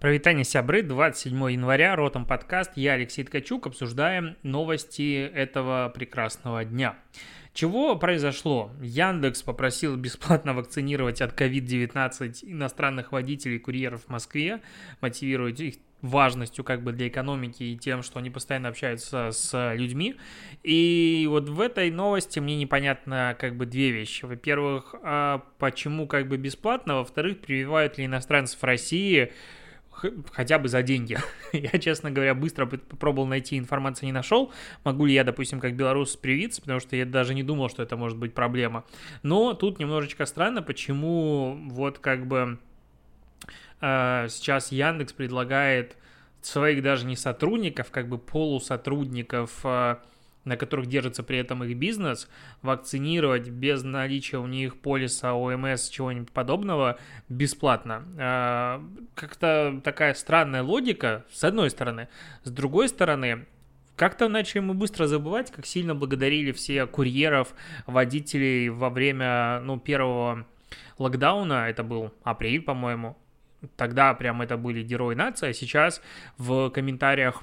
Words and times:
Провитание 0.00 0.44
сябры, 0.44 0.82
27 0.82 1.52
января, 1.52 1.96
Ротом 1.96 2.26
подкаст, 2.26 2.72
я 2.74 2.92
Алексей 2.92 3.24
Ткачук, 3.24 3.66
обсуждаем 3.66 4.36
новости 4.42 5.26
этого 5.34 5.90
прекрасного 5.94 6.66
дня. 6.66 6.98
Чего 7.54 7.96
произошло? 7.96 8.70
Яндекс 8.82 9.42
попросил 9.42 9.96
бесплатно 9.96 10.52
вакцинировать 10.52 11.22
от 11.22 11.32
COVID-19 11.32 12.40
иностранных 12.42 13.12
водителей 13.12 13.56
и 13.56 13.58
курьеров 13.58 14.02
в 14.04 14.10
Москве, 14.10 14.60
мотивируя 15.00 15.50
их 15.52 15.76
важностью 16.02 16.62
как 16.62 16.82
бы 16.82 16.92
для 16.92 17.08
экономики 17.08 17.62
и 17.62 17.78
тем, 17.78 18.02
что 18.02 18.18
они 18.18 18.28
постоянно 18.28 18.68
общаются 18.68 19.30
с 19.32 19.72
людьми. 19.72 20.16
И 20.62 21.26
вот 21.30 21.48
в 21.48 21.58
этой 21.58 21.90
новости 21.90 22.38
мне 22.38 22.58
непонятно 22.58 23.34
как 23.40 23.56
бы 23.56 23.64
две 23.64 23.92
вещи. 23.92 24.26
Во-первых, 24.26 24.94
а 25.02 25.42
почему 25.58 26.06
как 26.06 26.28
бы 26.28 26.36
бесплатно, 26.36 26.96
во-вторых, 26.96 27.40
прививают 27.40 27.96
ли 27.96 28.04
иностранцев 28.04 28.60
в 28.60 28.64
России 28.64 29.32
хотя 30.32 30.58
бы 30.58 30.68
за 30.68 30.82
деньги. 30.82 31.18
я, 31.52 31.78
честно 31.78 32.10
говоря, 32.10 32.34
быстро 32.34 32.66
попробовал 32.66 33.26
найти 33.26 33.58
информацию, 33.58 34.06
не 34.06 34.12
нашел. 34.12 34.52
Могу 34.84 35.06
ли 35.06 35.14
я, 35.14 35.24
допустим, 35.24 35.60
как 35.60 35.74
белорус 35.74 36.16
привиться, 36.16 36.60
потому 36.60 36.80
что 36.80 36.96
я 36.96 37.04
даже 37.04 37.34
не 37.34 37.42
думал, 37.42 37.68
что 37.68 37.82
это 37.82 37.96
может 37.96 38.18
быть 38.18 38.34
проблема. 38.34 38.84
Но 39.22 39.54
тут 39.54 39.78
немножечко 39.78 40.26
странно, 40.26 40.62
почему 40.62 41.58
вот 41.70 41.98
как 41.98 42.26
бы 42.26 42.58
э, 43.80 44.26
сейчас 44.28 44.72
Яндекс 44.72 45.12
предлагает 45.12 45.96
своих 46.42 46.82
даже 46.82 47.06
не 47.06 47.16
сотрудников, 47.16 47.90
как 47.90 48.08
бы 48.08 48.18
полусотрудников 48.18 49.60
э, 49.64 49.96
на 50.46 50.56
которых 50.56 50.86
держится 50.86 51.22
при 51.22 51.38
этом 51.38 51.62
их 51.64 51.76
бизнес, 51.76 52.28
вакцинировать 52.62 53.48
без 53.50 53.82
наличия 53.82 54.38
у 54.38 54.46
них 54.46 54.80
полиса 54.80 55.34
ОМС, 55.34 55.88
чего-нибудь 55.88 56.30
подобного, 56.30 56.98
бесплатно. 57.28 58.04
А, 58.16 58.82
как-то 59.14 59.80
такая 59.84 60.14
странная 60.14 60.62
логика, 60.62 61.26
с 61.30 61.42
одной 61.44 61.68
стороны. 61.68 62.08
С 62.44 62.50
другой 62.50 62.88
стороны, 62.88 63.46
как-то 63.96 64.28
начали 64.28 64.60
мы 64.60 64.74
быстро 64.74 65.08
забывать, 65.08 65.50
как 65.50 65.66
сильно 65.66 65.94
благодарили 65.94 66.52
все 66.52 66.86
курьеров, 66.86 67.52
водителей 67.86 68.68
во 68.68 68.88
время 68.88 69.60
ну, 69.60 69.80
первого 69.80 70.46
локдауна, 70.96 71.68
это 71.68 71.82
был 71.82 72.14
апрель, 72.22 72.62
по-моему, 72.62 73.16
тогда 73.76 74.14
прям 74.14 74.42
это 74.42 74.56
были 74.56 74.84
герои 74.84 75.16
нации, 75.16 75.48
а 75.48 75.52
сейчас 75.52 76.00
в 76.38 76.70
комментариях 76.70 77.42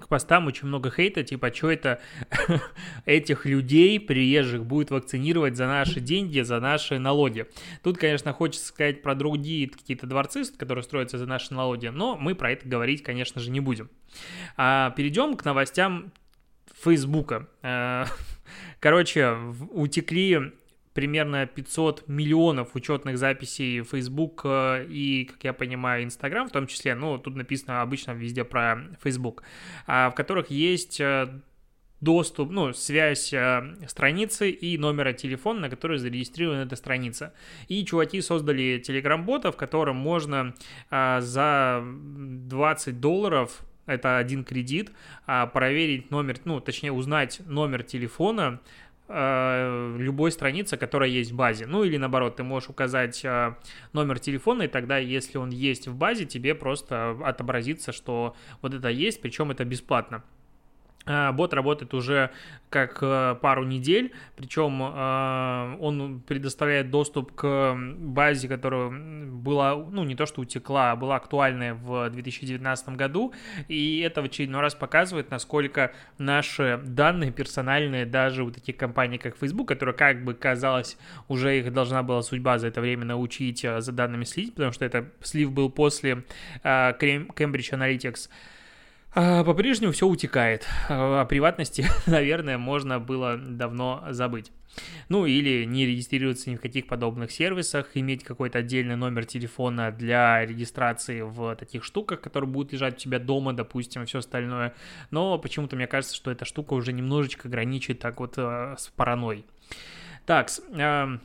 к 0.00 0.08
постам 0.08 0.46
очень 0.46 0.68
много 0.68 0.90
хейта, 0.90 1.22
типа, 1.22 1.52
что 1.52 1.70
это 1.70 2.00
этих 3.04 3.46
людей, 3.46 4.00
приезжих, 4.00 4.64
будет 4.64 4.90
вакцинировать 4.90 5.56
за 5.56 5.66
наши 5.66 6.00
деньги, 6.00 6.40
за 6.40 6.60
наши 6.60 6.98
налоги. 6.98 7.46
Тут, 7.82 7.98
конечно, 7.98 8.32
хочется 8.32 8.66
сказать 8.66 9.02
про 9.02 9.14
другие 9.14 9.68
какие-то 9.68 10.06
дворцы, 10.06 10.44
которые 10.56 10.82
строятся 10.82 11.18
за 11.18 11.26
наши 11.26 11.54
налоги, 11.54 11.88
но 11.88 12.16
мы 12.16 12.34
про 12.34 12.52
это 12.52 12.68
говорить, 12.68 13.02
конечно 13.02 13.40
же, 13.40 13.50
не 13.50 13.60
будем. 13.60 13.90
А, 14.56 14.90
перейдем 14.90 15.36
к 15.36 15.44
новостям 15.44 16.12
Фейсбука. 16.82 17.48
А, 17.62 18.06
короче, 18.80 19.36
утекли 19.70 20.52
примерно 20.94 21.46
500 21.46 22.08
миллионов 22.08 22.74
учетных 22.74 23.18
записей 23.18 23.82
Facebook 23.82 24.42
э, 24.44 24.86
и, 24.88 25.24
как 25.24 25.44
я 25.44 25.52
понимаю, 25.52 26.04
Instagram 26.04 26.48
в 26.48 26.52
том 26.52 26.66
числе, 26.66 26.94
ну, 26.94 27.18
тут 27.18 27.36
написано 27.36 27.82
обычно 27.82 28.12
везде 28.12 28.44
про 28.44 28.78
Facebook, 29.02 29.42
а, 29.86 30.10
в 30.10 30.14
которых 30.14 30.50
есть 30.50 31.00
э, 31.00 31.28
доступ, 32.00 32.50
ну, 32.50 32.72
связь 32.72 33.32
э, 33.32 33.76
страницы 33.86 34.50
и 34.50 34.76
номера 34.76 35.12
телефона, 35.12 35.60
на 35.60 35.70
который 35.70 35.98
зарегистрирована 35.98 36.62
эта 36.62 36.76
страница. 36.76 37.32
И 37.68 37.84
чуваки 37.84 38.20
создали 38.20 38.78
телеграм-бота, 38.78 39.52
в 39.52 39.56
котором 39.56 39.96
можно 39.96 40.54
за 40.90 41.82
20 41.84 43.00
долларов 43.00 43.62
это 43.84 44.18
один 44.18 44.44
кредит, 44.44 44.92
а, 45.26 45.46
проверить 45.46 46.10
номер, 46.10 46.38
ну, 46.44 46.60
точнее, 46.60 46.92
узнать 46.92 47.40
номер 47.46 47.82
телефона 47.82 48.60
Э, 48.60 48.91
любой 49.08 50.32
страницы, 50.32 50.76
которая 50.76 51.08
есть 51.10 51.32
в 51.32 51.36
базе. 51.36 51.66
Ну 51.66 51.84
или 51.84 51.96
наоборот, 51.96 52.36
ты 52.36 52.44
можешь 52.44 52.70
указать 52.70 53.24
э, 53.24 53.54
номер 53.92 54.18
телефона, 54.18 54.62
и 54.62 54.68
тогда, 54.68 54.98
если 54.98 55.38
он 55.38 55.50
есть 55.50 55.88
в 55.88 55.94
базе, 55.94 56.24
тебе 56.24 56.54
просто 56.54 57.18
отобразится, 57.22 57.92
что 57.92 58.34
вот 58.62 58.74
это 58.74 58.88
есть, 58.88 59.20
причем 59.20 59.50
это 59.50 59.64
бесплатно. 59.64 60.22
Э, 61.06 61.32
бот 61.32 61.52
работает 61.54 61.94
уже 61.94 62.30
как 62.70 62.98
э, 63.02 63.36
пару 63.40 63.64
недель, 63.64 64.12
причем 64.36 64.82
э, 64.82 65.76
он 65.80 66.20
предоставляет 66.20 66.90
доступ 66.90 67.32
к 67.32 67.76
базе, 67.76 68.48
которая 68.48 68.90
была, 68.90 69.74
ну, 69.76 70.04
не 70.04 70.14
то 70.14 70.26
что 70.26 70.40
утекла, 70.40 70.92
а 70.92 70.96
была 70.96 71.16
актуальная 71.16 71.74
в 71.74 72.08
2019 72.10 72.90
году, 72.90 73.34
и 73.68 74.00
это 74.00 74.22
в 74.22 74.26
очередной 74.26 74.60
раз 74.60 74.74
показывает, 74.74 75.30
насколько 75.30 75.92
наши 76.18 76.80
данные 76.84 77.32
персональные, 77.32 78.06
даже 78.06 78.44
у 78.44 78.50
таких 78.50 78.76
компаний, 78.76 79.18
как 79.18 79.36
Facebook, 79.36 79.68
которая, 79.68 79.94
как 79.94 80.24
бы 80.24 80.34
казалось, 80.34 80.96
уже 81.28 81.58
их 81.58 81.72
должна 81.72 82.02
была 82.02 82.22
судьба 82.22 82.58
за 82.58 82.68
это 82.68 82.80
время 82.80 83.04
научить 83.04 83.60
за 83.60 83.92
данными 83.92 84.24
следить, 84.24 84.54
потому 84.54 84.72
что 84.72 84.84
это 84.84 85.10
слив 85.20 85.52
был 85.52 85.68
после 85.70 86.24
Cambridge 86.64 87.72
Analytics, 87.72 88.28
а, 89.14 89.44
по-прежнему 89.44 89.92
все 89.92 90.06
утекает. 90.06 90.66
А, 90.88 91.20
о 91.22 91.24
приватности, 91.24 91.86
наверное, 92.06 92.58
можно 92.58 92.98
было 92.98 93.36
давно 93.36 94.04
забыть. 94.10 94.50
Ну 95.08 95.26
или 95.26 95.64
не 95.64 95.86
регистрироваться 95.86 96.48
ни 96.50 96.56
в 96.56 96.60
каких 96.60 96.86
подобных 96.86 97.30
сервисах, 97.30 97.90
иметь 97.94 98.24
какой-то 98.24 98.60
отдельный 98.60 98.96
номер 98.96 99.26
телефона 99.26 99.90
для 99.90 100.46
регистрации 100.46 101.20
в 101.20 101.54
таких 101.56 101.84
штуках, 101.84 102.20
которые 102.22 102.48
будут 102.48 102.72
лежать 102.72 102.94
у 102.94 102.98
тебя 102.98 103.18
дома, 103.18 103.52
допустим, 103.52 104.02
и 104.02 104.06
все 104.06 104.20
остальное. 104.20 104.74
Но 105.10 105.38
почему-то 105.38 105.76
мне 105.76 105.86
кажется, 105.86 106.16
что 106.16 106.30
эта 106.30 106.46
штука 106.46 106.72
уже 106.72 106.92
немножечко 106.92 107.48
граничит 107.48 107.98
так 107.98 108.20
вот 108.20 108.34
э, 108.38 108.76
с 108.78 108.88
параной. 108.88 109.44
Так, 110.24 110.48
э, 110.70 111.18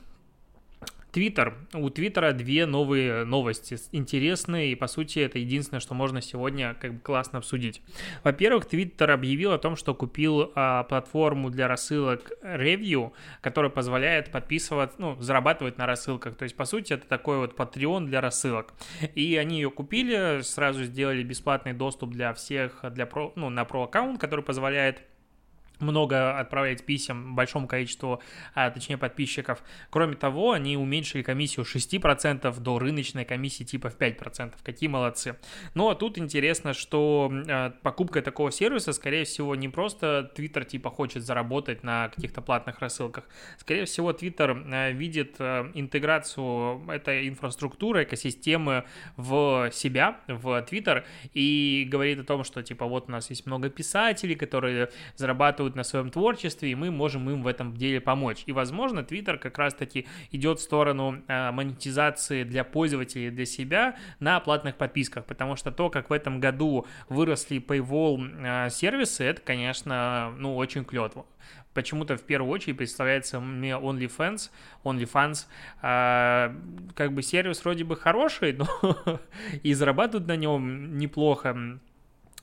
Твиттер. 1.12 1.54
У 1.74 1.88
Твиттера 1.90 2.32
две 2.32 2.66
новые 2.66 3.24
новости, 3.24 3.76
интересные, 3.92 4.72
и, 4.72 4.74
по 4.74 4.86
сути, 4.86 5.20
это 5.20 5.38
единственное, 5.38 5.80
что 5.80 5.94
можно 5.94 6.20
сегодня 6.20 6.74
как 6.74 6.94
бы 6.94 7.00
классно 7.00 7.38
обсудить. 7.38 7.82
Во-первых, 8.24 8.66
Твиттер 8.66 9.10
объявил 9.10 9.52
о 9.52 9.58
том, 9.58 9.76
что 9.76 9.94
купил 9.94 10.52
а, 10.54 10.84
платформу 10.84 11.50
для 11.50 11.66
рассылок 11.66 12.32
Review, 12.42 13.12
которая 13.40 13.70
позволяет 13.70 14.30
подписывать, 14.30 14.98
ну, 14.98 15.16
зарабатывать 15.20 15.78
на 15.78 15.86
рассылках. 15.86 16.36
То 16.36 16.42
есть, 16.42 16.56
по 16.56 16.66
сути, 16.66 16.92
это 16.92 17.06
такой 17.06 17.38
вот 17.38 17.58
Patreon 17.58 18.06
для 18.06 18.20
рассылок. 18.20 18.74
И 19.14 19.36
они 19.36 19.56
ее 19.56 19.70
купили, 19.70 20.40
сразу 20.42 20.84
сделали 20.84 21.22
бесплатный 21.22 21.72
доступ 21.72 22.10
для 22.10 22.34
всех, 22.34 22.84
для 22.92 23.06
про, 23.06 23.32
ну, 23.34 23.48
на 23.48 23.64
про 23.64 23.84
аккаунт, 23.84 24.20
который 24.20 24.44
позволяет 24.44 25.02
много 25.80 26.38
отправлять 26.38 26.84
писем 26.84 27.34
большому 27.34 27.66
количеству, 27.66 28.22
а, 28.54 28.70
точнее, 28.70 28.98
подписчиков. 28.98 29.62
Кроме 29.90 30.16
того, 30.16 30.52
они 30.52 30.76
уменьшили 30.76 31.22
комиссию 31.22 31.64
с 31.64 31.68
6% 31.68 32.58
до 32.60 32.78
рыночной 32.78 33.24
комиссии 33.24 33.64
типа 33.64 33.90
в 33.90 33.96
5%. 33.96 34.54
Какие 34.62 34.88
молодцы. 34.88 35.36
Но 35.74 35.94
тут 35.94 36.18
интересно, 36.18 36.74
что 36.74 37.30
а, 37.48 37.70
покупка 37.82 38.22
такого 38.22 38.50
сервиса, 38.50 38.92
скорее 38.92 39.24
всего, 39.24 39.54
не 39.54 39.68
просто 39.68 40.30
Twitter 40.36 40.64
типа 40.64 40.90
хочет 40.90 41.22
заработать 41.24 41.82
на 41.82 42.08
каких-то 42.08 42.42
платных 42.42 42.80
рассылках. 42.80 43.24
Скорее 43.58 43.84
всего, 43.84 44.12
Twitter 44.12 44.62
а, 44.72 44.90
видит 44.90 45.36
а, 45.38 45.70
интеграцию 45.74 46.88
этой 46.88 47.28
инфраструктуры, 47.28 48.04
экосистемы 48.04 48.84
в 49.16 49.70
себя, 49.72 50.20
в 50.26 50.64
Twitter, 50.70 51.04
и 51.34 51.86
говорит 51.88 52.20
о 52.20 52.24
том, 52.24 52.44
что 52.44 52.62
типа 52.62 52.86
вот 52.86 53.08
у 53.08 53.12
нас 53.12 53.30
есть 53.30 53.46
много 53.46 53.68
писателей, 53.70 54.34
которые 54.34 54.90
зарабатывают 55.16 55.67
зарабатывают 55.68 55.76
на 55.76 55.84
своем 55.84 56.10
творчестве, 56.10 56.70
и 56.70 56.74
мы 56.74 56.90
можем 56.90 57.28
им 57.30 57.42
в 57.42 57.46
этом 57.46 57.76
деле 57.76 58.00
помочь. 58.00 58.44
И, 58.46 58.52
возможно, 58.52 59.00
Twitter 59.00 59.38
как 59.38 59.58
раз-таки 59.58 60.06
идет 60.32 60.58
в 60.58 60.62
сторону 60.62 61.22
э, 61.28 61.50
монетизации 61.50 62.44
для 62.44 62.64
пользователей, 62.64 63.30
для 63.30 63.46
себя 63.46 63.94
на 64.20 64.40
платных 64.40 64.76
подписках, 64.76 65.24
потому 65.24 65.56
что 65.56 65.70
то, 65.70 65.90
как 65.90 66.10
в 66.10 66.12
этом 66.12 66.40
году 66.40 66.86
выросли 67.08 67.58
paywall 67.58 68.66
э, 68.66 68.70
сервисы, 68.70 69.24
это, 69.24 69.40
конечно, 69.40 70.32
ну, 70.38 70.56
очень 70.56 70.84
клево 70.84 71.24
почему-то 71.74 72.16
в 72.16 72.22
первую 72.22 72.50
очередь 72.52 72.76
представляется 72.76 73.40
мне 73.40 73.70
OnlyFans, 73.70 74.50
OnlyFans, 74.84 75.46
э, 75.82 76.54
как 76.94 77.12
бы 77.12 77.22
сервис 77.22 77.64
вроде 77.64 77.84
бы 77.84 77.94
хороший, 77.94 78.52
но 78.58 78.66
и 79.62 79.74
зарабатывают 79.74 80.26
на 80.26 80.36
нем 80.36 80.98
неплохо, 80.98 81.78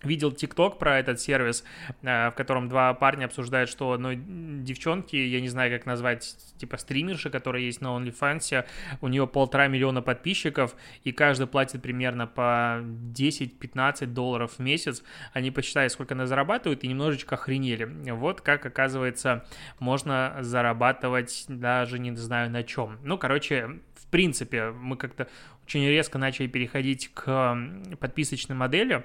видел 0.06 0.32
ТикТок 0.32 0.80
про 0.80 1.00
этот 1.00 1.20
сервис, 1.20 1.64
э, 2.02 2.30
в 2.30 2.34
котором 2.34 2.70
два 2.70 2.94
парня 2.94 3.26
обсуждают, 3.26 3.70
что 3.70 3.92
одной 3.92 4.16
девчонки, 4.18 5.16
я 5.16 5.42
не 5.42 5.50
знаю, 5.50 5.72
как 5.72 5.86
назвать, 5.86 6.36
типа 6.58 6.78
стримерши, 6.78 7.30
которая 7.30 7.62
есть 7.64 7.82
на 7.82 7.88
OnlyFans, 7.88 8.66
у 9.02 9.08
нее 9.08 9.28
полтора 9.28 9.68
миллиона 9.68 10.02
подписчиков, 10.02 10.76
и 11.04 11.12
каждый 11.12 11.48
платит 11.48 11.82
примерно 11.82 12.28
по 12.28 12.80
10-15 12.82 14.06
долларов 14.08 14.54
в 14.58 14.60
месяц. 14.60 15.04
Они 15.34 15.52
посчитали, 15.52 15.88
сколько 15.88 16.14
она 16.14 16.26
зарабатывает, 16.26 16.84
и 16.84 16.88
немножечко 16.88 17.36
охренели. 17.36 17.86
Вот 18.12 18.42
как, 18.42 18.66
оказывается, 18.66 19.46
можно 19.80 20.38
зарабатывать 20.42 21.46
даже 21.48 22.00
не 22.00 22.16
знаю 22.16 22.50
на 22.52 22.64
чем. 22.64 23.00
Ну, 23.04 23.18
короче, 23.18 23.80
в 23.96 24.08
принципе, 24.08 24.72
мы 24.72 24.98
как-то 24.98 25.28
очень 25.66 25.86
резко 25.88 26.18
начали 26.18 26.48
переходить 26.48 27.12
к 27.14 27.58
подписочной 28.00 28.56
модели, 28.56 29.04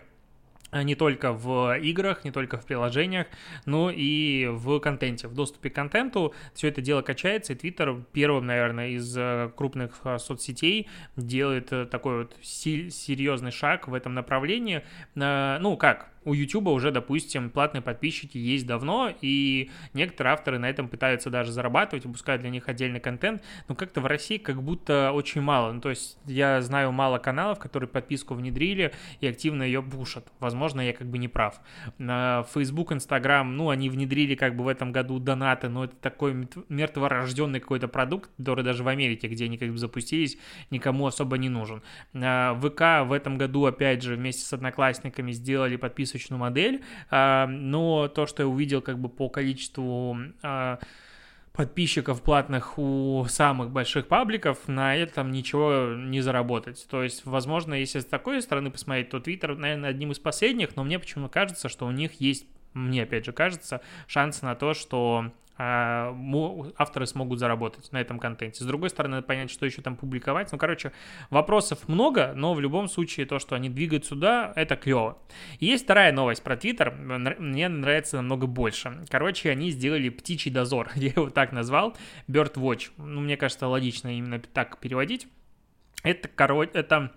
не 0.72 0.94
только 0.94 1.32
в 1.32 1.76
играх, 1.78 2.24
не 2.24 2.30
только 2.30 2.58
в 2.58 2.64
приложениях, 2.64 3.26
но 3.66 3.90
и 3.90 4.46
в 4.50 4.78
контенте, 4.80 5.28
в 5.28 5.34
доступе 5.34 5.70
к 5.70 5.74
контенту. 5.74 6.34
Все 6.54 6.68
это 6.68 6.80
дело 6.80 7.02
качается, 7.02 7.52
и 7.52 7.56
Twitter 7.56 8.02
первым, 8.12 8.46
наверное, 8.46 8.90
из 8.90 9.16
э, 9.16 9.50
крупных 9.56 10.00
э, 10.04 10.18
соцсетей 10.18 10.88
делает 11.16 11.72
э, 11.72 11.86
такой 11.86 12.18
вот 12.18 12.36
серьезный 12.42 13.50
шаг 13.50 13.88
в 13.88 13.94
этом 13.94 14.14
направлении. 14.14 14.82
Ну, 15.14 15.76
как? 15.76 16.10
У 16.24 16.34
YouTube 16.34 16.66
уже, 16.68 16.90
допустим, 16.90 17.48
платные 17.48 17.80
подписчики 17.80 18.36
есть 18.36 18.66
давно, 18.66 19.10
и 19.22 19.70
некоторые 19.94 20.34
авторы 20.34 20.58
на 20.58 20.68
этом 20.68 20.88
пытаются 20.88 21.30
даже 21.30 21.50
зарабатывать, 21.50 22.04
выпускают 22.04 22.42
для 22.42 22.50
них 22.50 22.68
отдельный 22.68 23.00
контент, 23.00 23.42
но 23.68 23.74
как-то 23.74 24.02
в 24.02 24.06
России 24.06 24.36
как 24.36 24.62
будто 24.62 25.12
очень 25.12 25.40
мало. 25.40 25.72
Ну, 25.72 25.80
то 25.80 25.88
есть 25.88 26.18
я 26.26 26.60
знаю 26.60 26.92
мало 26.92 27.16
каналов, 27.16 27.58
которые 27.58 27.88
подписку 27.88 28.34
внедрили 28.34 28.92
и 29.20 29.26
активно 29.26 29.62
ее 29.62 29.82
пушат. 29.82 30.30
Возможно, 30.40 30.82
я 30.82 30.92
как 30.92 31.06
бы 31.06 31.16
не 31.16 31.28
прав. 31.28 31.58
Facebook, 31.98 32.92
Instagram, 32.92 33.56
ну, 33.56 33.70
они 33.70 33.88
внедрили 33.88 34.34
как 34.34 34.56
бы 34.56 34.64
в 34.64 34.68
этом 34.68 34.92
году 34.92 35.18
донаты, 35.18 35.70
но 35.70 35.84
это 35.84 35.96
такой 35.96 36.46
мертворожденный 36.68 37.60
какой-то 37.60 37.88
продукт, 37.88 38.30
который 38.36 38.62
даже 38.62 38.82
в 38.82 38.88
Америке, 38.88 39.26
где 39.26 39.46
они 39.46 39.56
как 39.56 39.70
бы 39.70 39.78
запустились, 39.78 40.36
никому 40.70 41.06
особо 41.06 41.38
не 41.38 41.48
нужен. 41.48 41.82
ВК 42.12 43.06
в 43.06 43.12
этом 43.14 43.38
году, 43.38 43.64
опять 43.64 44.02
же, 44.02 44.16
вместе 44.16 44.44
с 44.44 44.52
одноклассниками 44.52 45.32
сделали 45.32 45.76
подписку 45.76 46.09
списочную 46.10 46.40
модель, 46.40 46.82
а, 47.10 47.46
но 47.46 48.08
то, 48.08 48.26
что 48.26 48.42
я 48.42 48.48
увидел 48.48 48.82
как 48.82 48.98
бы 48.98 49.08
по 49.08 49.28
количеству 49.28 50.16
а, 50.42 50.78
подписчиков 51.52 52.22
платных 52.22 52.78
у 52.78 53.24
самых 53.28 53.70
больших 53.70 54.06
пабликов, 54.06 54.68
на 54.68 54.96
этом 54.96 55.30
ничего 55.30 55.94
не 55.94 56.20
заработать. 56.20 56.86
То 56.88 57.02
есть, 57.02 57.26
возможно, 57.26 57.74
если 57.74 58.00
с 58.00 58.04
такой 58.04 58.40
стороны 58.42 58.70
посмотреть, 58.70 59.10
то 59.10 59.18
Twitter, 59.18 59.54
наверное, 59.56 59.90
одним 59.90 60.12
из 60.12 60.18
последних, 60.18 60.76
но 60.76 60.84
мне 60.84 60.98
почему-то 60.98 61.32
кажется, 61.32 61.68
что 61.68 61.86
у 61.86 61.90
них 61.90 62.20
есть, 62.20 62.46
мне 62.74 63.02
опять 63.02 63.24
же 63.24 63.32
кажется, 63.32 63.80
шансы 64.06 64.44
на 64.44 64.54
то, 64.54 64.74
что 64.74 65.32
а, 65.62 66.16
авторы 66.78 67.06
смогут 67.06 67.38
заработать 67.38 67.92
на 67.92 68.00
этом 68.00 68.18
контенте. 68.18 68.64
С 68.64 68.66
другой 68.66 68.88
стороны, 68.88 69.16
надо 69.16 69.26
понять, 69.26 69.50
что 69.50 69.66
еще 69.66 69.82
там 69.82 69.94
публиковать. 69.94 70.50
Ну, 70.52 70.56
короче, 70.56 70.90
вопросов 71.28 71.86
много, 71.86 72.32
но 72.34 72.54
в 72.54 72.60
любом 72.60 72.88
случае 72.88 73.26
то, 73.26 73.38
что 73.38 73.56
они 73.56 73.68
двигают 73.68 74.06
сюда, 74.06 74.54
это 74.56 74.74
клево. 74.76 75.18
Есть 75.58 75.84
вторая 75.84 76.12
новость 76.12 76.42
про 76.42 76.56
Twitter, 76.56 76.90
мне 77.38 77.68
нравится 77.68 78.16
намного 78.16 78.46
больше. 78.46 79.04
Короче, 79.10 79.50
они 79.50 79.70
сделали 79.70 80.08
птичий 80.08 80.50
дозор, 80.50 80.92
я 80.94 81.10
его 81.10 81.28
так 81.28 81.52
назвал, 81.52 81.94
Bird 82.26 82.54
Watch. 82.54 82.92
Ну, 82.96 83.20
мне 83.20 83.36
кажется, 83.36 83.68
логично 83.68 84.16
именно 84.16 84.40
так 84.40 84.78
переводить. 84.78 85.26
Это, 86.02 86.26
короче, 86.28 86.70
это 86.72 87.12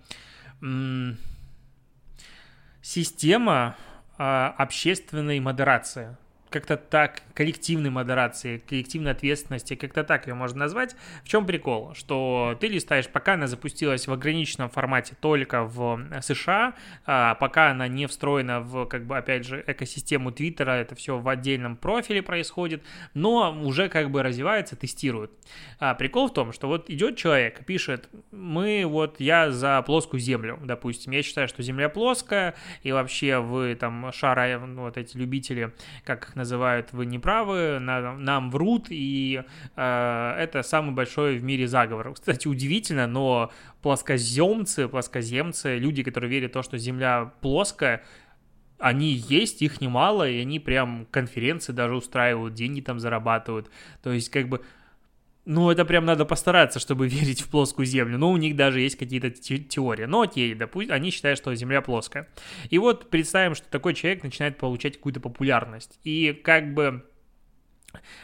система 2.82 3.78
общественной 4.16 5.40
модерации 5.40 6.16
как-то 6.54 6.76
так, 6.76 7.22
коллективной 7.34 7.90
модерации, 7.90 8.58
коллективной 8.58 9.10
ответственности, 9.10 9.74
как-то 9.74 10.04
так 10.04 10.28
ее 10.28 10.34
можно 10.34 10.60
назвать. 10.60 10.94
В 11.24 11.28
чем 11.28 11.46
прикол? 11.46 11.94
Что 11.94 12.56
ты 12.60 12.68
листаешь, 12.68 13.08
пока 13.08 13.34
она 13.34 13.48
запустилась 13.48 14.06
в 14.06 14.12
ограниченном 14.12 14.70
формате 14.70 15.16
только 15.20 15.64
в 15.64 16.00
США, 16.22 16.74
а 17.06 17.34
пока 17.34 17.72
она 17.72 17.88
не 17.88 18.06
встроена 18.06 18.60
в, 18.60 18.86
как 18.86 19.04
бы, 19.04 19.18
опять 19.18 19.44
же, 19.44 19.64
экосистему 19.66 20.30
Твиттера, 20.30 20.70
это 20.70 20.94
все 20.94 21.18
в 21.18 21.28
отдельном 21.28 21.76
профиле 21.76 22.22
происходит, 22.22 22.84
но 23.14 23.50
уже 23.64 23.88
как 23.88 24.12
бы 24.12 24.22
развивается, 24.22 24.76
тестирует. 24.76 25.32
А 25.80 25.94
прикол 25.94 26.28
в 26.28 26.32
том, 26.32 26.52
что 26.52 26.68
вот 26.68 26.88
идет 26.88 27.16
человек, 27.16 27.64
пишет, 27.66 28.08
мы 28.30 28.84
вот, 28.86 29.18
я 29.18 29.50
за 29.50 29.82
плоскую 29.82 30.20
землю, 30.20 30.60
допустим, 30.62 31.10
я 31.10 31.24
считаю, 31.24 31.48
что 31.48 31.64
земля 31.64 31.88
плоская, 31.88 32.54
и 32.84 32.92
вообще 32.92 33.40
вы 33.40 33.74
там 33.74 34.12
шара, 34.12 34.56
вот 34.60 34.96
эти 34.96 35.16
любители, 35.16 35.72
как 36.04 36.28
их 36.28 36.36
называют, 36.36 36.43
называют 36.44 36.92
«Вы 36.92 37.06
не 37.06 37.18
правы», 37.18 37.78
нам, 37.80 38.22
нам 38.22 38.50
врут, 38.50 38.86
и 38.90 39.42
э, 39.76 40.34
это 40.38 40.62
самый 40.62 40.94
большой 40.94 41.38
в 41.38 41.42
мире 41.42 41.66
заговор. 41.66 42.14
Кстати, 42.14 42.46
удивительно, 42.46 43.06
но 43.06 43.50
плоскоземцы, 43.82 44.88
плоскоземцы, 44.88 45.78
люди, 45.78 46.02
которые 46.02 46.30
верят 46.30 46.50
в 46.50 46.54
то, 46.54 46.62
что 46.62 46.78
Земля 46.78 47.32
плоская, 47.40 48.04
они 48.78 49.12
есть, 49.12 49.62
их 49.62 49.80
немало, 49.80 50.28
и 50.28 50.40
они 50.40 50.60
прям 50.60 51.06
конференции 51.10 51.72
даже 51.72 51.96
устраивают, 51.96 52.54
деньги 52.54 52.80
там 52.80 53.00
зарабатывают. 53.00 53.70
То 54.02 54.12
есть, 54.12 54.30
как 54.30 54.48
бы, 54.48 54.60
ну, 55.44 55.70
это 55.70 55.84
прям 55.84 56.04
надо 56.04 56.24
постараться, 56.24 56.78
чтобы 56.78 57.08
верить 57.08 57.42
в 57.42 57.48
плоскую 57.48 57.86
Землю. 57.86 58.18
Но 58.18 58.30
у 58.30 58.36
них 58.36 58.56
даже 58.56 58.80
есть 58.80 58.96
какие-то 58.96 59.30
теории. 59.30 60.04
Но 60.04 60.22
окей, 60.22 60.54
допустим, 60.54 60.94
они 60.94 61.10
считают, 61.10 61.38
что 61.38 61.54
Земля 61.54 61.82
плоская. 61.82 62.28
И 62.70 62.78
вот 62.78 63.10
представим, 63.10 63.54
что 63.54 63.68
такой 63.68 63.94
человек 63.94 64.22
начинает 64.22 64.58
получать 64.58 64.96
какую-то 64.96 65.20
популярность. 65.20 65.98
И 66.04 66.32
как 66.32 66.74
бы 66.74 67.04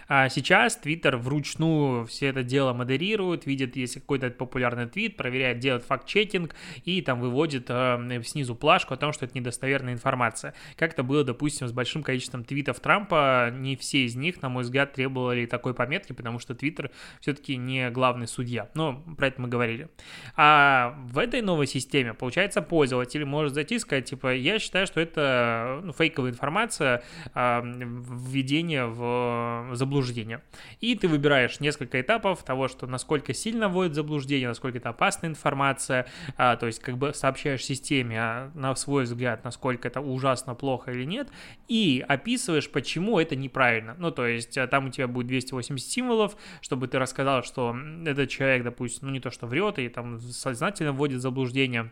а 0.08 0.28
сейчас 0.28 0.78
Twitter 0.82 1.16
вручную 1.16 2.06
все 2.06 2.26
это 2.26 2.42
дело 2.42 2.72
модерирует, 2.72 3.46
видит, 3.46 3.76
если 3.76 4.00
какой-то 4.00 4.30
популярный 4.30 4.86
твит, 4.86 5.16
проверяет, 5.16 5.58
делает 5.58 5.84
факт-чекинг 5.84 6.54
и 6.84 7.02
там 7.02 7.20
выводит 7.20 7.66
э, 7.68 8.22
снизу 8.24 8.54
плашку 8.54 8.94
о 8.94 8.96
том, 8.96 9.12
что 9.12 9.24
это 9.24 9.36
недостоверная 9.36 9.92
информация. 9.92 10.54
Как 10.76 10.92
это 10.92 11.02
было, 11.02 11.24
допустим, 11.24 11.68
с 11.68 11.72
большим 11.72 12.02
количеством 12.02 12.44
твитов 12.44 12.80
Трампа, 12.80 13.50
не 13.52 13.76
все 13.76 14.04
из 14.04 14.16
них, 14.16 14.42
на 14.42 14.48
мой 14.48 14.62
взгляд, 14.62 14.92
требовали 14.92 15.46
такой 15.46 15.74
пометки, 15.74 16.12
потому 16.12 16.38
что 16.38 16.54
Twitter 16.54 16.90
все-таки 17.20 17.56
не 17.56 17.90
главный 17.90 18.26
судья. 18.26 18.68
Но 18.74 19.02
про 19.16 19.28
это 19.28 19.40
мы 19.40 19.48
говорили. 19.48 19.88
А 20.36 20.96
в 21.04 21.18
этой 21.18 21.42
новой 21.42 21.66
системе, 21.66 22.14
получается, 22.14 22.62
пользователь 22.62 23.24
может 23.24 23.54
зайти 23.54 23.76
и 23.76 23.78
сказать, 23.78 24.06
типа, 24.06 24.34
я 24.34 24.58
считаю, 24.58 24.86
что 24.86 25.00
это 25.00 25.80
ну, 25.82 25.92
фейковая 25.92 26.30
информация, 26.30 27.02
э, 27.34 27.60
введение 27.62 28.86
в 28.86 29.59
заблуждение. 29.72 30.42
И 30.80 30.94
ты 30.94 31.08
выбираешь 31.08 31.60
несколько 31.60 32.00
этапов 32.00 32.42
того, 32.42 32.68
что 32.68 32.86
насколько 32.86 33.34
сильно 33.34 33.68
вводит 33.68 33.94
заблуждение, 33.94 34.48
насколько 34.48 34.78
это 34.78 34.90
опасная 34.90 35.30
информация, 35.30 36.06
а, 36.36 36.56
то 36.56 36.66
есть 36.66 36.80
как 36.80 36.98
бы 36.98 37.12
сообщаешь 37.14 37.64
системе 37.64 38.18
а, 38.20 38.50
на 38.54 38.74
свой 38.74 39.04
взгляд, 39.04 39.44
насколько 39.44 39.88
это 39.88 40.00
ужасно 40.00 40.54
плохо 40.54 40.92
или 40.92 41.04
нет, 41.04 41.28
и 41.68 42.04
описываешь, 42.06 42.70
почему 42.70 43.18
это 43.18 43.36
неправильно. 43.36 43.94
Ну, 43.98 44.10
то 44.10 44.26
есть 44.26 44.56
а, 44.58 44.66
там 44.66 44.86
у 44.86 44.90
тебя 44.90 45.08
будет 45.08 45.26
280 45.26 45.88
символов, 45.88 46.36
чтобы 46.60 46.88
ты 46.88 46.98
рассказал, 46.98 47.42
что 47.42 47.76
этот 48.06 48.28
человек, 48.28 48.64
допустим, 48.64 49.08
ну 49.08 49.12
не 49.12 49.20
то 49.20 49.30
что 49.30 49.46
врет 49.46 49.78
и 49.78 49.88
там 49.88 50.20
сознательно 50.20 50.92
вводит 50.92 51.20
заблуждение, 51.20 51.90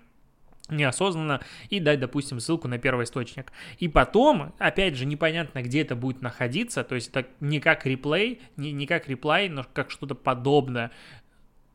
неосознанно 0.69 1.41
и 1.71 1.81
дать, 1.81 2.01
допустим, 2.01 2.41
ссылку 2.41 2.69
на 2.69 2.79
первый 2.79 3.05
источник. 3.05 3.53
И 3.79 3.89
потом, 3.89 4.55
опять 4.59 4.97
же, 4.97 5.07
непонятно, 5.07 5.63
где 5.63 5.83
это 5.83 5.97
будет 5.97 6.23
находиться, 6.23 6.85
то 6.85 6.95
есть 6.95 7.09
это 7.09 7.29
не 7.41 7.61
как 7.61 7.87
реплей, 7.87 8.41
не, 8.57 8.73
не 8.73 8.87
как 8.87 9.09
реплай, 9.09 9.49
но 9.49 9.65
как 9.73 9.91
что-то 9.91 10.15
подобное. 10.15 10.91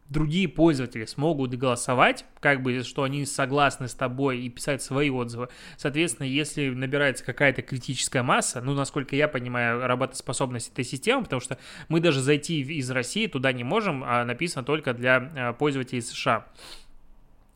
Другие 0.10 0.48
пользователи 0.48 1.06
смогут 1.06 1.56
голосовать, 1.56 2.26
как 2.40 2.62
бы, 2.62 2.84
что 2.84 3.04
они 3.04 3.26
согласны 3.26 3.88
с 3.88 3.96
тобой 3.96 4.42
и 4.42 4.50
писать 4.50 4.84
свои 4.84 5.10
отзывы. 5.10 5.48
Соответственно, 5.78 6.28
если 6.28 6.70
набирается 6.70 7.24
какая-то 7.24 7.62
критическая 7.62 8.22
масса, 8.22 8.62
ну, 8.62 8.74
насколько 8.74 9.16
я 9.16 9.28
понимаю, 9.28 9.88
работоспособность 9.88 10.72
этой 10.72 10.84
системы, 10.84 11.24
потому 11.24 11.40
что 11.40 11.58
мы 11.88 12.00
даже 12.00 12.22
зайти 12.22 12.62
из 12.62 12.92
России 12.92 13.28
туда 13.28 13.54
не 13.54 13.64
можем, 13.64 14.04
а 14.04 14.24
написано 14.26 14.64
только 14.64 14.94
для 14.94 15.32
а, 15.36 15.54
пользователей 15.54 16.02
США. 16.02 16.46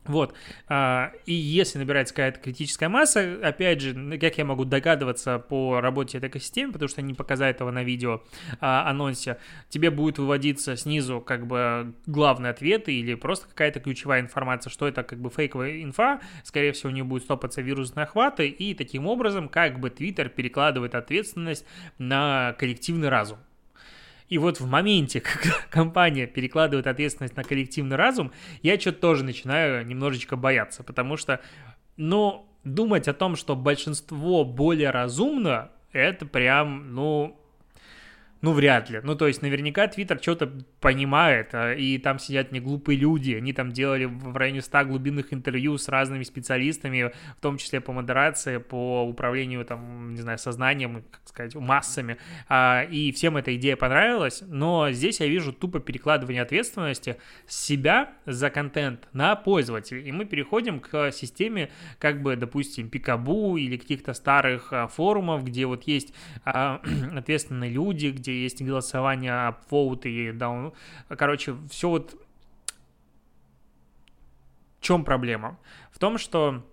Вот. 0.04 0.34
А, 0.68 1.12
и 1.26 1.34
если 1.34 1.78
набирается 1.78 2.14
какая-то 2.14 2.40
критическая 2.40 2.88
масса, 2.88 3.38
опять 3.42 3.80
же, 3.80 4.18
как 4.18 4.38
я 4.38 4.44
могу 4.44 4.64
догадываться 4.64 5.38
по 5.38 5.80
работе 5.80 6.18
этой 6.18 6.30
экосистемы, 6.30 6.72
потому 6.72 6.88
что 6.88 7.02
они 7.02 7.12
показали 7.12 7.50
этого 7.50 7.70
на 7.70 7.84
видео 7.84 8.22
а, 8.60 8.88
анонсе, 8.88 9.36
тебе 9.68 9.90
будет 9.90 10.18
выводиться 10.18 10.76
снизу 10.76 11.20
как 11.20 11.46
бы 11.46 11.94
главный 12.06 12.50
ответ 12.50 12.88
или 12.88 13.14
просто 13.14 13.48
какая-то 13.48 13.80
ключевая 13.80 14.22
информация, 14.22 14.70
что 14.70 14.88
это 14.88 15.02
как 15.02 15.20
бы 15.20 15.28
фейковая 15.30 15.82
инфа, 15.82 16.20
скорее 16.42 16.72
всего, 16.72 16.88
у 16.88 16.92
нее 16.92 17.04
будет 17.04 17.24
стопаться 17.24 17.60
вирусные 17.60 18.04
охваты, 18.04 18.48
и 18.48 18.72
таким 18.74 19.06
образом 19.06 19.48
как 19.48 19.78
бы 19.78 19.90
Twitter 19.90 20.30
перекладывает 20.30 20.94
ответственность 20.94 21.66
на 21.98 22.54
коллективный 22.58 23.10
разум. 23.10 23.38
И 24.28 24.38
вот 24.38 24.60
в 24.60 24.66
моменте, 24.66 25.20
когда 25.20 25.56
компания 25.70 26.26
перекладывает 26.26 26.86
ответственность 26.86 27.36
на 27.36 27.44
коллективный 27.44 27.96
разум, 27.96 28.32
я 28.62 28.78
что-то 28.78 29.00
тоже 29.00 29.24
начинаю 29.24 29.86
немножечко 29.86 30.36
бояться, 30.36 30.82
потому 30.82 31.16
что, 31.16 31.40
ну, 31.96 32.46
думать 32.64 33.08
о 33.08 33.14
том, 33.14 33.36
что 33.36 33.56
большинство 33.56 34.44
более 34.44 34.90
разумно, 34.90 35.70
это 35.92 36.26
прям, 36.26 36.94
ну, 36.94 37.40
Ну, 38.40 38.52
вряд 38.52 38.88
ли. 38.88 39.00
Ну, 39.02 39.16
то 39.16 39.26
есть, 39.26 39.42
наверняка 39.42 39.88
Твиттер 39.88 40.20
что-то 40.22 40.52
понимает, 40.80 41.50
а, 41.54 41.74
и 41.74 41.98
там 41.98 42.20
сидят 42.20 42.52
не 42.52 42.60
глупые 42.60 42.96
люди. 42.96 43.32
Они 43.32 43.52
там 43.52 43.72
делали 43.72 44.04
в 44.04 44.36
районе 44.36 44.62
100 44.62 44.84
глубинных 44.84 45.34
интервью 45.34 45.76
с 45.76 45.88
разными 45.88 46.22
специалистами, 46.22 47.12
в 47.36 47.40
том 47.40 47.58
числе 47.58 47.80
по 47.80 47.92
модерации, 47.92 48.58
по 48.58 49.02
управлению, 49.02 49.64
там, 49.64 50.14
не 50.14 50.20
знаю, 50.20 50.38
сознанием, 50.38 51.02
как 51.10 51.20
сказать, 51.24 51.54
массами. 51.56 52.18
А, 52.48 52.84
и 52.88 53.10
всем 53.10 53.36
эта 53.36 53.56
идея 53.56 53.74
понравилась, 53.74 54.44
но 54.46 54.92
здесь 54.92 55.18
я 55.18 55.26
вижу 55.26 55.52
тупо 55.52 55.80
перекладывание 55.80 56.42
ответственности 56.42 57.16
с 57.48 57.56
себя 57.56 58.12
за 58.24 58.50
контент 58.50 59.08
на 59.12 59.34
пользователя. 59.34 60.00
И 60.00 60.12
мы 60.12 60.26
переходим 60.26 60.78
к 60.78 61.10
системе, 61.10 61.70
как 61.98 62.22
бы, 62.22 62.36
допустим, 62.36 62.88
Пикабу 62.88 63.56
или 63.56 63.76
каких-то 63.76 64.14
старых 64.14 64.72
а, 64.72 64.86
форумов, 64.86 65.42
где 65.42 65.66
вот 65.66 65.88
есть 65.88 66.14
ответственные 66.44 67.70
люди, 67.70 68.08
где 68.08 68.27
где 68.28 68.42
есть 68.42 68.62
голосование, 68.62 69.32
upvote 69.32 70.08
и 70.08 70.30
down. 70.30 70.74
Короче, 71.08 71.56
все 71.70 71.88
вот... 71.88 72.14
В 74.78 74.80
чем 74.80 75.04
проблема? 75.04 75.58
В 75.90 75.98
том, 75.98 76.18
что 76.18 76.64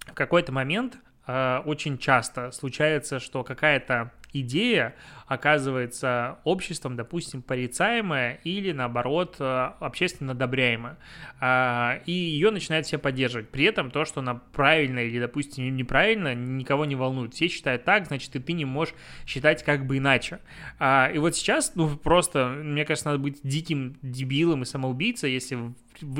в 0.00 0.14
какой-то 0.14 0.50
момент 0.50 0.98
э, 1.26 1.58
очень 1.64 1.98
часто 1.98 2.50
случается, 2.50 3.20
что 3.20 3.44
какая-то 3.44 4.10
идея 4.34 4.94
оказывается 5.26 6.38
обществом, 6.44 6.96
допустим, 6.96 7.40
порицаемая 7.40 8.40
или, 8.44 8.72
наоборот, 8.72 9.36
э, 9.38 9.70
общественно 9.80 10.32
одобряемая. 10.32 10.98
А, 11.40 12.00
и 12.04 12.12
ее 12.12 12.50
начинают 12.50 12.86
все 12.86 12.98
поддерживать. 12.98 13.48
При 13.48 13.64
этом 13.64 13.90
то, 13.90 14.04
что 14.04 14.20
она 14.20 14.34
правильная 14.34 15.04
или, 15.04 15.18
допустим, 15.18 15.74
неправильно, 15.74 16.34
никого 16.34 16.84
не 16.84 16.94
волнует. 16.94 17.34
Все 17.34 17.48
считают 17.48 17.84
так, 17.84 18.06
значит, 18.06 18.34
и 18.36 18.38
ты 18.38 18.52
не 18.52 18.64
можешь 18.64 18.94
считать 19.26 19.62
как 19.62 19.86
бы 19.86 19.98
иначе. 19.98 20.40
А, 20.78 21.10
и 21.12 21.18
вот 21.18 21.34
сейчас, 21.34 21.72
ну, 21.74 21.96
просто, 21.96 22.48
мне 22.48 22.84
кажется, 22.84 23.08
надо 23.08 23.20
быть 23.20 23.40
диким 23.42 23.96
дебилом 24.02 24.62
и 24.62 24.66
самоубийцей, 24.66 25.32
если 25.32 25.72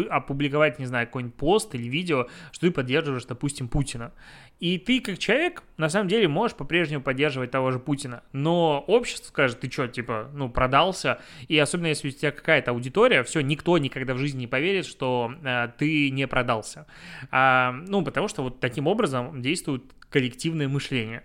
опубликовать, 0.09 0.79
не 0.79 0.87
знаю, 0.87 1.07
какой-нибудь 1.07 1.37
пост 1.37 1.75
или 1.75 1.89
видео, 1.89 2.29
что 2.53 2.67
ты 2.67 2.73
поддерживаешь, 2.73 3.25
допустим, 3.25 3.69
Путина. 3.69 4.13
И 4.61 4.79
ты, 4.79 5.01
как 5.01 5.19
человек, 5.19 5.63
на 5.77 5.89
самом 5.89 6.09
деле 6.09 6.29
можешь 6.29 6.57
по-прежнему 6.57 7.03
поддерживать 7.03 7.51
того 7.51 7.71
же 7.71 7.79
Путина, 7.79 8.23
но 8.33 8.83
общество 8.87 9.29
скажет, 9.29 9.61
ты 9.61 9.71
что, 9.71 9.89
типа, 9.89 10.31
ну, 10.33 10.49
продался, 10.49 11.21
и 11.49 11.59
особенно 11.59 11.89
если 11.89 12.09
у 12.09 12.11
тебя 12.11 12.31
какая-то 12.31 12.71
аудитория, 12.71 13.25
все, 13.25 13.41
никто 13.41 13.77
никогда 13.79 14.15
в 14.15 14.19
жизни 14.19 14.41
не 14.41 14.47
поверит, 14.47 14.87
что 14.87 15.35
э, 15.43 15.69
ты 15.77 16.11
не 16.11 16.27
продался. 16.27 16.87
А, 17.31 17.73
ну, 17.73 18.03
потому 18.03 18.29
что 18.29 18.43
вот 18.43 18.61
таким 18.61 18.87
образом 18.87 19.43
действует 19.43 19.83
коллективное 20.09 20.69
мышление. 20.69 21.25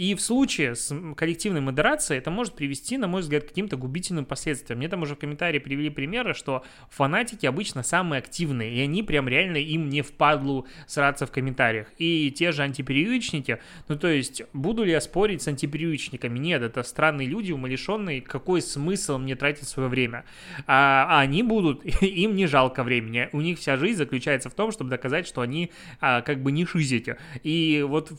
И 0.00 0.14
в 0.14 0.22
случае 0.22 0.76
с 0.76 0.94
коллективной 1.14 1.60
модерацией 1.60 2.16
это 2.20 2.30
может 2.30 2.54
привести, 2.54 2.96
на 2.96 3.06
мой 3.06 3.20
взгляд, 3.20 3.44
к 3.44 3.48
каким-то 3.48 3.76
губительным 3.76 4.24
последствиям. 4.24 4.78
Мне 4.78 4.88
там 4.88 5.02
уже 5.02 5.14
в 5.14 5.18
комментарии 5.18 5.58
привели 5.58 5.90
примеры, 5.90 6.32
что 6.32 6.64
фанатики 6.88 7.44
обычно 7.44 7.82
самые 7.82 8.20
активные, 8.20 8.72
и 8.72 8.80
они 8.80 9.02
прям 9.02 9.28
реально 9.28 9.58
им 9.58 9.90
не 9.90 10.00
впадлу 10.00 10.66
сраться 10.86 11.26
в 11.26 11.30
комментариях. 11.30 11.88
И 11.98 12.30
те 12.30 12.50
же 12.52 12.62
антипрививочники, 12.62 13.58
ну 13.88 13.98
то 13.98 14.08
есть, 14.08 14.40
буду 14.54 14.84
ли 14.84 14.92
я 14.92 15.02
спорить 15.02 15.42
с 15.42 15.48
антипрививочниками? 15.48 16.38
Нет, 16.38 16.62
это 16.62 16.82
странные 16.82 17.28
люди, 17.28 17.52
умалишенные, 17.52 18.22
какой 18.22 18.62
смысл 18.62 19.18
мне 19.18 19.36
тратить 19.36 19.68
свое 19.68 19.90
время? 19.90 20.24
А, 20.66 21.08
а 21.10 21.20
они 21.20 21.42
будут, 21.42 21.84
им 22.02 22.36
не 22.36 22.46
жалко 22.46 22.84
времени, 22.84 23.28
у 23.34 23.42
них 23.42 23.58
вся 23.58 23.76
жизнь 23.76 23.98
заключается 23.98 24.48
в 24.48 24.54
том, 24.54 24.72
чтобы 24.72 24.88
доказать, 24.88 25.26
что 25.26 25.42
они 25.42 25.70
а, 26.00 26.22
как 26.22 26.42
бы 26.42 26.52
не 26.52 26.64
шизите. 26.64 27.18
И 27.42 27.84
вот 27.86 28.12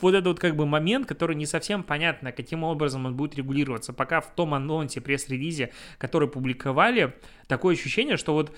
вот 0.00 0.14
этот 0.14 0.26
вот 0.26 0.40
как 0.40 0.56
бы 0.56 0.66
момент, 0.66 1.06
который 1.06 1.36
не 1.36 1.46
совсем 1.46 1.82
понятно, 1.82 2.32
каким 2.32 2.64
образом 2.64 3.06
он 3.06 3.16
будет 3.16 3.34
регулироваться. 3.34 3.92
Пока 3.92 4.20
в 4.20 4.34
том 4.34 4.54
анонсе, 4.54 5.00
пресс-релизе, 5.00 5.72
который 5.98 6.28
публиковали, 6.28 7.14
такое 7.48 7.74
ощущение, 7.74 8.16
что 8.16 8.32
вот 8.32 8.54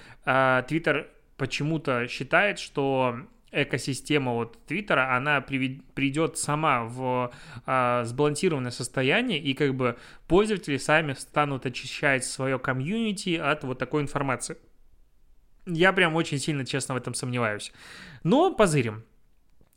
Твиттер 0.69 1.09
почему-то 1.37 2.07
считает, 2.09 2.59
что 2.59 3.16
экосистема 3.54 4.33
вот 4.33 4.59
Твиттера, 4.66 5.16
она 5.16 5.40
придет 5.40 6.37
сама 6.38 6.85
в 6.85 7.33
а, 7.66 8.04
сбалансированное 8.04 8.71
состояние, 8.71 9.38
и 9.38 9.54
как 9.54 9.75
бы 9.75 9.97
пользователи 10.26 10.76
сами 10.76 11.12
станут 11.14 11.64
очищать 11.64 12.25
свое 12.25 12.59
комьюнити 12.59 13.37
от 13.37 13.64
вот 13.64 13.78
такой 13.78 14.02
информации. 14.02 14.57
Я 15.66 15.93
прям 15.93 16.14
очень 16.14 16.38
сильно, 16.38 16.66
честно, 16.66 16.95
в 16.95 16.99
этом 16.99 17.14
сомневаюсь. 17.14 17.73
Но 18.23 18.52
позырим. 18.52 19.04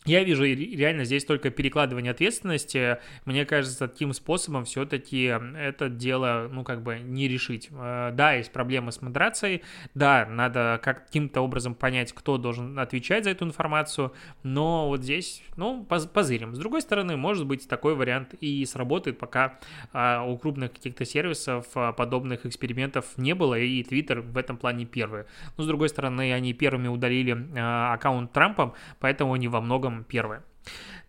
Я 0.07 0.23
вижу 0.23 0.45
реально 0.45 1.03
здесь 1.03 1.25
только 1.25 1.49
перекладывание 1.49 2.11
ответственности. 2.11 2.97
Мне 3.25 3.45
кажется, 3.45 3.89
таким 3.89 4.13
способом 4.13 4.63
все-таки 4.63 5.23
это 5.57 5.89
дело, 5.89 6.47
ну, 6.49 6.63
как 6.63 6.81
бы 6.81 6.99
не 6.99 7.27
решить. 7.27 7.67
Э, 7.71 8.11
да, 8.13 8.31
есть 8.31 8.53
проблемы 8.53 8.93
с 8.93 9.01
модерацией, 9.01 9.63
да, 9.95 10.25
надо 10.25 10.79
каким-то 10.81 11.41
образом 11.41 11.75
понять, 11.75 12.13
кто 12.13 12.37
должен 12.37 12.79
отвечать 12.79 13.25
за 13.25 13.31
эту 13.31 13.43
информацию, 13.43 14.13
но 14.43 14.87
вот 14.87 15.03
здесь, 15.03 15.43
ну, 15.57 15.83
позырим. 15.83 16.55
С 16.55 16.57
другой 16.57 16.81
стороны, 16.81 17.17
может 17.17 17.45
быть, 17.45 17.67
такой 17.67 17.93
вариант 17.93 18.33
и 18.39 18.65
сработает, 18.65 19.19
пока 19.19 19.59
а, 19.91 20.23
у 20.23 20.37
крупных 20.37 20.71
каких-то 20.71 21.03
сервисов 21.03 21.65
а, 21.75 21.91
подобных 21.91 22.45
экспериментов 22.45 23.17
не 23.17 23.35
было, 23.35 23.59
и 23.59 23.83
Twitter 23.83 24.21
в 24.21 24.37
этом 24.37 24.55
плане 24.55 24.85
первый. 24.85 25.25
Но, 25.57 25.65
с 25.65 25.67
другой 25.67 25.89
стороны, 25.89 26.31
они 26.31 26.53
первыми 26.53 26.87
удалили 26.87 27.37
а, 27.57 27.93
аккаунт 27.93 28.31
Трампа, 28.31 28.73
поэтому 29.01 29.33
они 29.33 29.49
во 29.49 29.59
многом 29.59 29.96
первое. 30.03 30.43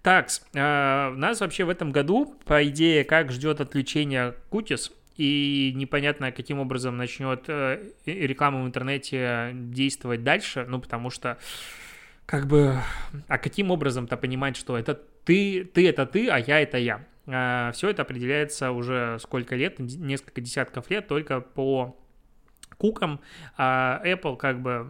Так, 0.03 0.29
э, 0.55 1.11
нас 1.11 1.41
вообще 1.41 1.65
в 1.65 1.71
этом 1.71 1.91
году, 1.91 2.37
по 2.45 2.67
идее, 2.67 3.05
как 3.05 3.33
ждет 3.33 3.61
отключение 3.61 4.35
Кутис, 4.51 4.93
и 5.17 5.73
непонятно, 5.75 6.31
каким 6.31 6.61
образом 6.61 6.97
начнет 6.97 7.45
э, 7.49 7.91
реклама 8.07 8.63
в 8.63 8.67
интернете 8.67 9.51
действовать 9.53 10.23
дальше, 10.23 10.65
ну, 10.69 10.81
потому 10.81 11.11
что, 11.11 11.39
как 12.25 12.47
бы, 12.47 12.77
а 13.27 13.39
каким 13.39 13.73
образом-то 13.73 14.17
понимать, 14.17 14.57
что 14.57 14.79
это 14.79 14.95
ты, 15.25 15.65
ты 15.65 15.89
это 15.89 16.07
ты, 16.07 16.29
а 16.29 16.39
я 16.39 16.61
это 16.61 16.79
я? 16.79 17.05
Э, 17.27 17.73
все 17.75 17.91
это 17.91 18.03
определяется 18.03 18.71
уже 18.71 19.19
сколько 19.21 19.57
лет, 19.57 19.81
несколько 19.81 20.41
десятков 20.41 20.89
лет, 20.89 21.09
только 21.09 21.41
по 21.41 21.99
куком, 22.79 23.21
а 23.57 24.01
Apple 24.05 24.37
как 24.37 24.63
бы 24.63 24.87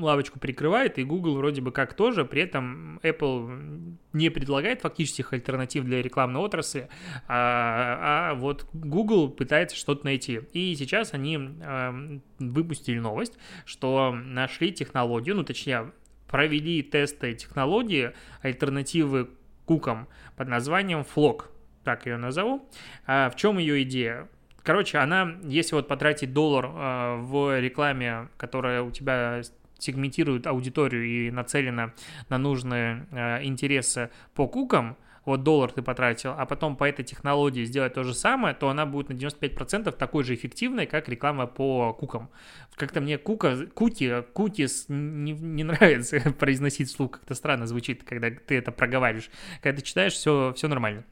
лавочку 0.00 0.38
прикрывает, 0.38 0.98
и 0.98 1.04
Google 1.04 1.36
вроде 1.36 1.60
бы 1.60 1.72
как 1.72 1.94
тоже, 1.94 2.24
при 2.24 2.42
этом 2.42 2.98
Apple 3.02 3.96
не 4.12 4.30
предлагает 4.30 4.80
фактических 4.80 5.32
альтернатив 5.32 5.84
для 5.84 6.00
рекламной 6.00 6.40
отрасли, 6.40 6.88
а, 7.28 8.30
а 8.30 8.34
вот 8.34 8.66
Google 8.72 9.28
пытается 9.28 9.76
что-то 9.76 10.04
найти. 10.04 10.40
И 10.52 10.74
сейчас 10.76 11.14
они 11.14 11.38
э, 11.60 12.18
выпустили 12.38 12.98
новость, 12.98 13.36
что 13.66 14.12
нашли 14.12 14.72
технологию, 14.72 15.34
ну 15.34 15.42
точнее 15.42 15.92
провели 16.28 16.82
тесты 16.82 17.34
технологии 17.34 18.12
альтернативы 18.40 19.28
кукам 19.66 20.08
под 20.36 20.48
названием 20.48 21.00
Flock, 21.00 21.46
так 21.84 22.06
ее 22.06 22.16
назову. 22.16 22.66
А 23.06 23.28
в 23.30 23.36
чем 23.36 23.58
ее 23.58 23.82
идея? 23.82 24.28
Короче, 24.62 24.98
она, 24.98 25.36
если 25.42 25.74
вот 25.74 25.88
потратить 25.88 26.32
доллар 26.32 26.66
э, 26.66 27.16
в 27.20 27.60
рекламе, 27.60 28.28
которая 28.36 28.82
у 28.82 28.90
тебя 28.90 29.42
сегментирует 29.78 30.46
аудиторию 30.46 31.04
и 31.04 31.30
нацелена 31.30 31.92
на 32.28 32.38
нужные 32.38 33.06
э, 33.10 33.44
интересы 33.44 34.10
по 34.34 34.46
кукам, 34.46 34.96
вот 35.24 35.44
доллар 35.44 35.70
ты 35.70 35.82
потратил, 35.82 36.34
а 36.36 36.46
потом 36.46 36.76
по 36.76 36.84
этой 36.84 37.04
технологии 37.04 37.64
сделать 37.64 37.94
то 37.94 38.02
же 38.02 38.14
самое, 38.14 38.54
то 38.54 38.68
она 38.68 38.86
будет 38.86 39.08
на 39.08 39.12
95% 39.12 39.92
такой 39.92 40.24
же 40.24 40.34
эффективной, 40.34 40.86
как 40.86 41.08
реклама 41.08 41.46
по 41.46 41.92
кукам. 41.92 42.30
Как-то 42.74 43.00
мне 43.00 43.18
кука, 43.18 43.66
куки, 43.74 44.22
кукис 44.32 44.86
не, 44.88 45.32
не 45.32 45.64
нравится 45.64 46.18
произносить 46.38 46.88
вслух, 46.88 47.12
как-то 47.12 47.34
странно 47.34 47.66
звучит, 47.66 48.02
когда 48.02 48.30
ты 48.30 48.58
это 48.58 48.72
проговариваешь. 48.72 49.30
Когда 49.62 49.80
ты 49.80 49.86
читаешь, 49.86 50.12
все, 50.12 50.52
все 50.56 50.68
нормально. 50.68 51.04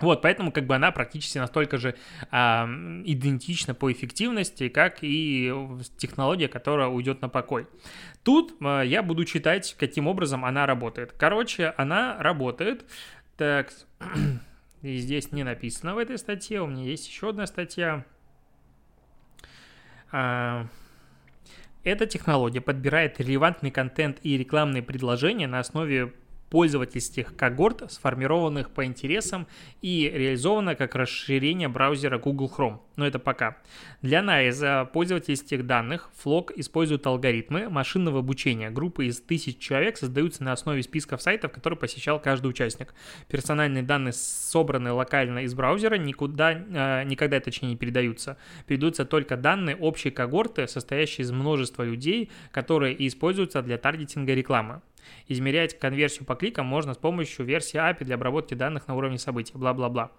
Вот, 0.00 0.22
поэтому 0.22 0.52
как 0.52 0.66
бы 0.66 0.76
она 0.76 0.92
практически 0.92 1.38
настолько 1.38 1.76
же 1.76 1.96
а, 2.30 2.68
идентична 3.04 3.74
по 3.74 3.90
эффективности, 3.90 4.68
как 4.68 4.98
и 5.02 5.52
технология, 5.96 6.48
которая 6.48 6.88
уйдет 6.88 7.20
на 7.20 7.28
покой. 7.28 7.66
Тут 8.22 8.54
а, 8.60 8.82
я 8.82 9.02
буду 9.02 9.24
читать, 9.24 9.74
каким 9.78 10.06
образом 10.06 10.44
она 10.44 10.66
работает. 10.66 11.12
Короче, 11.12 11.74
она 11.76 12.16
работает. 12.20 12.84
Так, 13.36 13.72
и 14.82 14.96
здесь 14.98 15.32
не 15.32 15.42
написано 15.42 15.94
в 15.94 15.98
этой 15.98 16.18
статье, 16.18 16.60
у 16.60 16.66
меня 16.66 16.84
есть 16.84 17.08
еще 17.08 17.30
одна 17.30 17.46
статья. 17.46 18.04
А, 20.12 20.66
эта 21.82 22.06
технология 22.06 22.60
подбирает 22.60 23.18
релевантный 23.18 23.70
контент 23.70 24.18
и 24.22 24.36
рекламные 24.36 24.82
предложения 24.82 25.46
на 25.46 25.58
основе 25.58 26.12
пользовательских 26.50 27.36
когорт, 27.36 27.90
сформированных 27.90 28.70
по 28.70 28.84
интересам 28.84 29.46
и 29.82 30.10
реализовано 30.12 30.74
как 30.74 30.94
расширение 30.94 31.68
браузера 31.68 32.18
Google 32.18 32.52
Chrome. 32.54 32.80
Но 32.96 33.06
это 33.06 33.18
пока. 33.18 33.58
Для 34.02 34.20
анализа 34.20 34.88
пользовательских 34.92 35.66
данных 35.66 36.10
Flock 36.24 36.52
использует 36.56 37.06
алгоритмы 37.06 37.68
машинного 37.68 38.20
обучения. 38.20 38.70
Группы 38.70 39.06
из 39.06 39.20
тысяч 39.20 39.58
человек 39.58 39.96
создаются 39.96 40.42
на 40.42 40.52
основе 40.52 40.82
списков 40.82 41.22
сайтов, 41.22 41.52
которые 41.52 41.78
посещал 41.78 42.20
каждый 42.20 42.48
участник. 42.48 42.94
Персональные 43.28 43.82
данные 43.84 44.12
собраны 44.12 44.92
локально 44.92 45.40
из 45.40 45.54
браузера, 45.54 45.94
никуда, 45.96 46.52
э, 46.52 47.04
никогда 47.04 47.38
точнее 47.40 47.70
не 47.70 47.76
передаются. 47.76 48.36
Передаются 48.66 49.04
только 49.04 49.36
данные 49.36 49.76
общей 49.76 50.10
когорты, 50.10 50.66
состоящие 50.66 51.24
из 51.24 51.30
множества 51.30 51.84
людей, 51.84 52.30
которые 52.50 53.06
используются 53.06 53.62
для 53.62 53.78
таргетинга 53.78 54.34
рекламы. 54.34 54.82
Измерять 55.28 55.78
конверсию 55.78 56.24
по 56.24 56.34
кликам 56.34 56.66
можно 56.66 56.94
с 56.94 56.96
помощью 56.96 57.44
версии 57.44 57.78
API 57.78 58.04
для 58.04 58.14
обработки 58.16 58.54
данных 58.54 58.88
на 58.88 58.94
уровне 58.94 59.18
событий, 59.18 59.52
бла-бла-бла. 59.54 60.10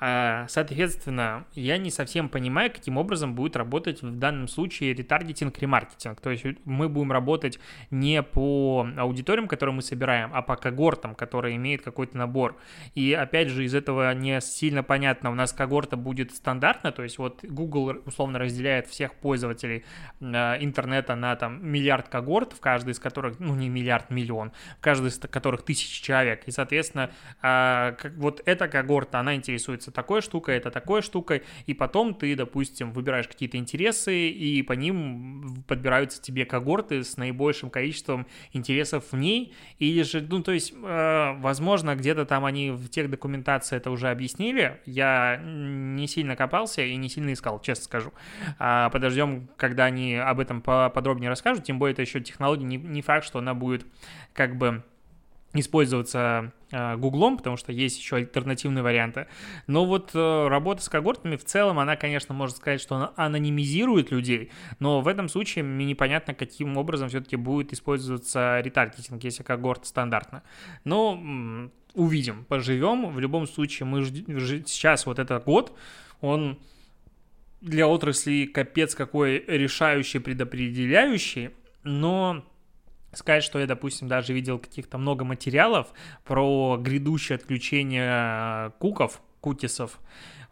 А, 0.00 0.46
соответственно, 0.48 1.46
я 1.54 1.78
не 1.78 1.90
совсем 1.90 2.28
понимаю, 2.28 2.70
каким 2.70 2.96
образом 2.96 3.34
будет 3.34 3.56
работать 3.56 4.02
в 4.02 4.18
данном 4.18 4.48
случае 4.48 4.92
ретаргетинг, 4.94 5.58
ремаркетинг. 5.58 6.20
То 6.20 6.30
есть 6.30 6.44
мы 6.64 6.88
будем 6.88 7.12
работать 7.12 7.58
не 7.90 8.22
по 8.22 8.86
аудиториям, 8.96 9.48
которые 9.48 9.74
мы 9.74 9.82
собираем, 9.82 10.30
а 10.34 10.42
по 10.42 10.56
когортам, 10.56 11.14
которые 11.14 11.56
имеют 11.56 11.82
какой-то 11.82 12.16
набор. 12.16 12.56
И 12.94 13.12
опять 13.12 13.48
же, 13.48 13.64
из 13.64 13.74
этого 13.74 14.12
не 14.14 14.40
сильно 14.40 14.82
понятно, 14.82 15.30
у 15.30 15.34
нас 15.34 15.52
когорта 15.52 15.96
будет 15.96 16.32
стандартна, 16.32 16.92
то 16.92 17.02
есть 17.02 17.18
вот 17.18 17.44
Google 17.44 18.02
условно 18.04 18.38
разделяет 18.38 18.86
всех 18.88 19.14
пользователей 19.14 19.84
а, 20.20 20.56
интернета 20.58 21.14
на 21.14 21.36
там 21.36 21.64
миллиард 21.66 22.08
когорт, 22.08 22.52
в 22.52 22.60
каждой 22.60 22.90
из 22.90 22.98
которых, 22.98 23.38
ну 23.38 23.54
не 23.54 23.68
миллиард, 23.68 24.10
миллион, 24.10 24.52
в 24.78 24.80
каждой 24.80 25.08
из 25.08 25.18
которых 25.18 25.62
тысячи 25.62 26.02
человек. 26.02 26.42
И, 26.46 26.50
соответственно, 26.50 27.10
а, 27.42 27.96
вот 28.16 28.42
эта 28.44 28.68
когорта, 28.68 29.20
она 29.20 29.34
интересует 29.34 29.83
становится 29.84 29.90
такой 29.90 30.22
штукой, 30.22 30.56
это 30.56 30.70
такой 30.70 31.02
штукой, 31.02 31.42
и 31.66 31.74
потом 31.74 32.14
ты, 32.14 32.34
допустим, 32.34 32.92
выбираешь 32.92 33.28
какие-то 33.28 33.56
интересы, 33.56 34.28
и 34.28 34.62
по 34.62 34.72
ним 34.72 35.64
подбираются 35.66 36.20
тебе 36.20 36.44
когорты 36.44 37.02
с 37.02 37.16
наибольшим 37.16 37.70
количеством 37.70 38.26
интересов 38.52 39.04
в 39.12 39.16
ней, 39.16 39.52
или 39.78 40.02
же, 40.02 40.20
ну, 40.20 40.42
то 40.42 40.52
есть, 40.52 40.72
э, 40.72 41.32
возможно, 41.38 41.94
где-то 41.94 42.24
там 42.24 42.44
они 42.44 42.70
в 42.70 42.88
тех 42.88 43.10
документации 43.10 43.76
это 43.76 43.90
уже 43.90 44.08
объяснили, 44.10 44.80
я 44.86 45.40
не 45.44 46.06
сильно 46.06 46.36
копался 46.36 46.82
и 46.82 46.96
не 46.96 47.08
сильно 47.08 47.32
искал, 47.32 47.60
честно 47.60 47.84
скажу. 47.84 48.12
А 48.58 48.90
подождем, 48.90 49.48
когда 49.56 49.84
они 49.84 50.16
об 50.16 50.40
этом 50.40 50.62
подробнее 50.62 51.30
расскажут, 51.30 51.64
тем 51.64 51.78
более 51.78 51.92
это 51.92 52.02
еще 52.02 52.20
технология, 52.20 52.64
не, 52.64 52.76
не 52.76 53.02
факт, 53.02 53.26
что 53.26 53.38
она 53.38 53.54
будет 53.54 53.86
как 54.32 54.56
бы 54.56 54.82
использоваться 55.54 56.52
э, 56.70 56.96
Гуглом, 56.96 57.36
потому 57.36 57.56
что 57.56 57.72
есть 57.72 57.98
еще 57.98 58.16
альтернативные 58.16 58.82
варианты. 58.82 59.28
Но 59.66 59.84
вот 59.86 60.10
э, 60.14 60.48
работа 60.48 60.82
с 60.82 60.88
когортами 60.88 61.36
в 61.36 61.44
целом, 61.44 61.78
она, 61.78 61.96
конечно, 61.96 62.34
может 62.34 62.56
сказать, 62.56 62.80
что 62.80 62.96
она 62.96 63.12
анонимизирует 63.16 64.10
людей, 64.10 64.50
но 64.80 65.00
в 65.00 65.08
этом 65.08 65.28
случае 65.28 65.64
мне 65.64 65.86
непонятно, 65.86 66.34
каким 66.34 66.76
образом 66.76 67.08
все-таки 67.08 67.36
будет 67.36 67.72
использоваться 67.72 68.60
ретаргетинг, 68.60 69.22
если 69.22 69.42
когорт 69.42 69.86
стандартно. 69.86 70.42
Но 70.84 71.70
увидим, 71.94 72.44
поживем. 72.44 73.10
В 73.10 73.20
любом 73.20 73.46
случае, 73.46 73.86
мы 73.86 74.02
жд... 74.02 74.68
сейчас 74.68 75.06
вот 75.06 75.18
этот 75.18 75.44
год, 75.44 75.72
он 76.20 76.58
для 77.60 77.88
отрасли 77.88 78.44
капец 78.46 78.94
какой 78.94 79.42
решающий, 79.46 80.18
предопределяющий, 80.18 81.50
но 81.82 82.44
сказать, 83.16 83.44
что 83.44 83.58
я, 83.58 83.66
допустим, 83.66 84.08
даже 84.08 84.32
видел 84.32 84.58
каких-то 84.58 84.98
много 84.98 85.24
материалов 85.24 85.88
про 86.24 86.76
грядущее 86.78 87.36
отключение 87.36 88.08
э, 88.10 88.70
куков, 88.78 89.20
кутисов 89.40 89.98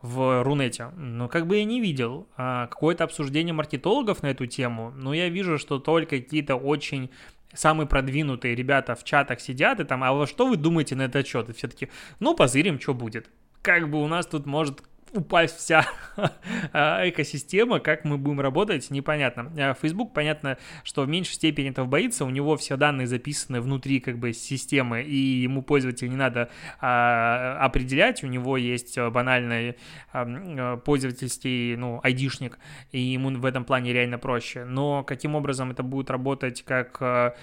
в 0.03 0.43
Рунете. 0.43 0.89
Но 0.97 1.29
как 1.29 1.47
бы 1.47 1.57
я 1.59 1.65
не 1.65 1.81
видел 1.81 2.27
а 2.37 2.67
какое-то 2.67 3.05
обсуждение 3.05 3.55
маркетологов 3.55 4.23
на 4.23 4.29
эту 4.29 4.47
тему, 4.47 4.93
но 4.97 5.15
я 5.15 5.29
вижу, 5.29 5.59
что 5.59 5.79
только 5.79 6.19
какие-то 6.19 6.57
очень 6.57 7.11
самые 7.55 7.87
продвинутые 7.87 8.55
ребята 8.55 8.95
в 8.95 9.05
чатах 9.05 9.41
сидят 9.41 9.81
и 9.81 9.85
там, 9.85 10.03
а 10.03 10.13
во 10.13 10.27
что 10.27 10.47
вы 10.47 10.57
думаете 10.57 10.97
на 10.97 11.03
этот 11.03 11.27
счет? 11.27 11.49
И 11.49 11.53
все 11.53 11.69
таки 11.69 11.89
ну, 12.19 12.35
позырим, 12.35 12.81
что 12.81 12.95
будет. 12.95 13.31
Как 13.63 13.89
бы 13.89 14.03
у 14.03 14.09
нас 14.09 14.27
тут 14.27 14.47
может 14.47 14.83
упасть 15.13 15.57
вся 15.59 15.87
экосистема, 16.73 17.81
как 17.81 18.05
мы 18.05 18.19
будем 18.19 18.41
работать, 18.41 18.91
непонятно. 18.91 19.53
А 19.57 19.75
Facebook, 19.75 20.13
понятно, 20.13 20.59
что 20.85 21.03
в 21.03 21.09
меньшей 21.09 21.35
степени 21.35 21.71
этого 21.71 21.87
боится, 21.87 22.25
у 22.25 22.31
него 22.31 22.57
все 22.57 22.77
данные 22.77 23.07
записаны 23.07 23.61
внутри 23.61 24.01
как 24.01 24.19
бы 24.19 24.33
системы, 24.33 25.03
и 25.03 25.17
ему 25.17 25.63
пользователь 25.63 26.09
не 26.09 26.17
надо 26.17 26.49
а, 26.81 27.59
определять, 27.61 28.25
у 28.25 28.27
него 28.27 28.57
есть 28.57 28.99
банальный 28.99 29.77
а, 30.13 30.77
пользовательский, 30.79 31.77
ну, 31.77 32.01
айдишник, 32.03 32.59
и 32.91 33.01
ему 33.01 33.31
в 33.31 33.45
этом 33.45 33.65
плане 33.65 33.93
реально 33.93 34.19
проще. 34.19 34.65
Но 34.65 35.05
каким 35.05 35.35
образом 35.35 35.71
это 35.71 35.83
будет 35.83 36.11
работать 36.11 36.63
как 36.63 37.37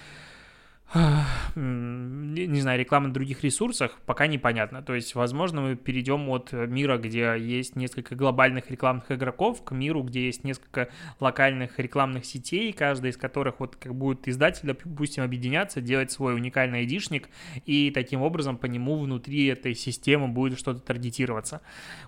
а, 0.92 1.24
не 1.54 2.60
знаю, 2.60 2.80
реклама 2.80 3.08
на 3.08 3.14
других 3.14 3.44
ресурсах, 3.44 3.98
пока 4.06 4.26
непонятно. 4.26 4.82
То 4.82 4.94
есть, 4.94 5.14
возможно, 5.14 5.60
мы 5.60 5.76
перейдем 5.76 6.28
от 6.30 6.52
мира, 6.52 6.98
где 6.98 7.36
есть 7.38 7.76
несколько 7.76 8.16
глобальных 8.16 8.70
рекламных 8.72 9.12
игроков, 9.12 9.62
к 9.62 9.70
миру, 9.70 10.02
где 10.02 10.26
есть 10.26 10.42
несколько 10.42 10.88
локальных 11.20 11.78
рекламных 11.78 12.24
сетей, 12.24 12.72
каждая 12.72 13.12
из 13.12 13.16
которых 13.16 13.60
вот 13.60 13.76
как 13.76 13.94
будет 13.94 14.26
издатель, 14.26 14.66
допустим, 14.66 15.22
объединяться, 15.22 15.80
делать 15.80 16.10
свой 16.10 16.34
уникальный 16.34 16.80
айдишник, 16.80 17.28
и 17.66 17.92
таким 17.92 18.22
образом 18.22 18.56
по 18.56 18.66
нему 18.66 18.98
внутри 18.98 19.46
этой 19.46 19.74
системы 19.74 20.26
будет 20.26 20.58
что-то 20.58 20.80
таргетироваться. 20.80 21.62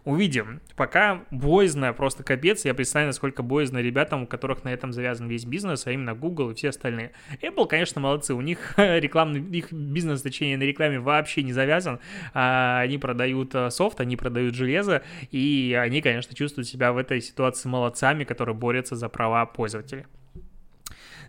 Увидим. 0.04 0.60
Пока 0.74 1.22
боязно, 1.30 1.92
просто 1.92 2.24
капец. 2.24 2.64
Я 2.64 2.74
представляю, 2.74 3.10
насколько 3.10 3.44
боязно 3.44 3.78
ребятам, 3.78 4.24
у 4.24 4.26
которых 4.26 4.64
на 4.64 4.72
этом 4.72 4.92
завязан 4.92 5.28
весь 5.28 5.44
бизнес, 5.44 5.86
а 5.86 5.92
именно 5.92 6.14
Google 6.14 6.50
и 6.50 6.54
все 6.54 6.70
остальные. 6.70 7.12
Apple, 7.40 7.68
конечно, 7.68 8.00
молодцы. 8.00 8.34
У 8.34 8.40
них 8.40 8.71
рекламный, 8.98 9.40
их 9.40 9.72
бизнес, 9.72 10.22
точнее, 10.22 10.56
на 10.56 10.62
рекламе 10.62 11.00
вообще 11.00 11.42
не 11.42 11.52
завязан. 11.52 12.00
А, 12.34 12.80
они 12.80 12.98
продают 12.98 13.54
э, 13.54 13.70
софт, 13.70 14.00
они 14.00 14.16
продают 14.16 14.54
железо, 14.54 15.02
и 15.30 15.78
они, 15.80 16.00
конечно, 16.00 16.34
чувствуют 16.34 16.68
себя 16.68 16.92
в 16.92 16.98
этой 16.98 17.20
ситуации 17.20 17.68
молодцами, 17.68 18.24
которые 18.24 18.54
борются 18.54 18.96
за 18.96 19.08
права 19.08 19.46
пользователей. 19.46 20.04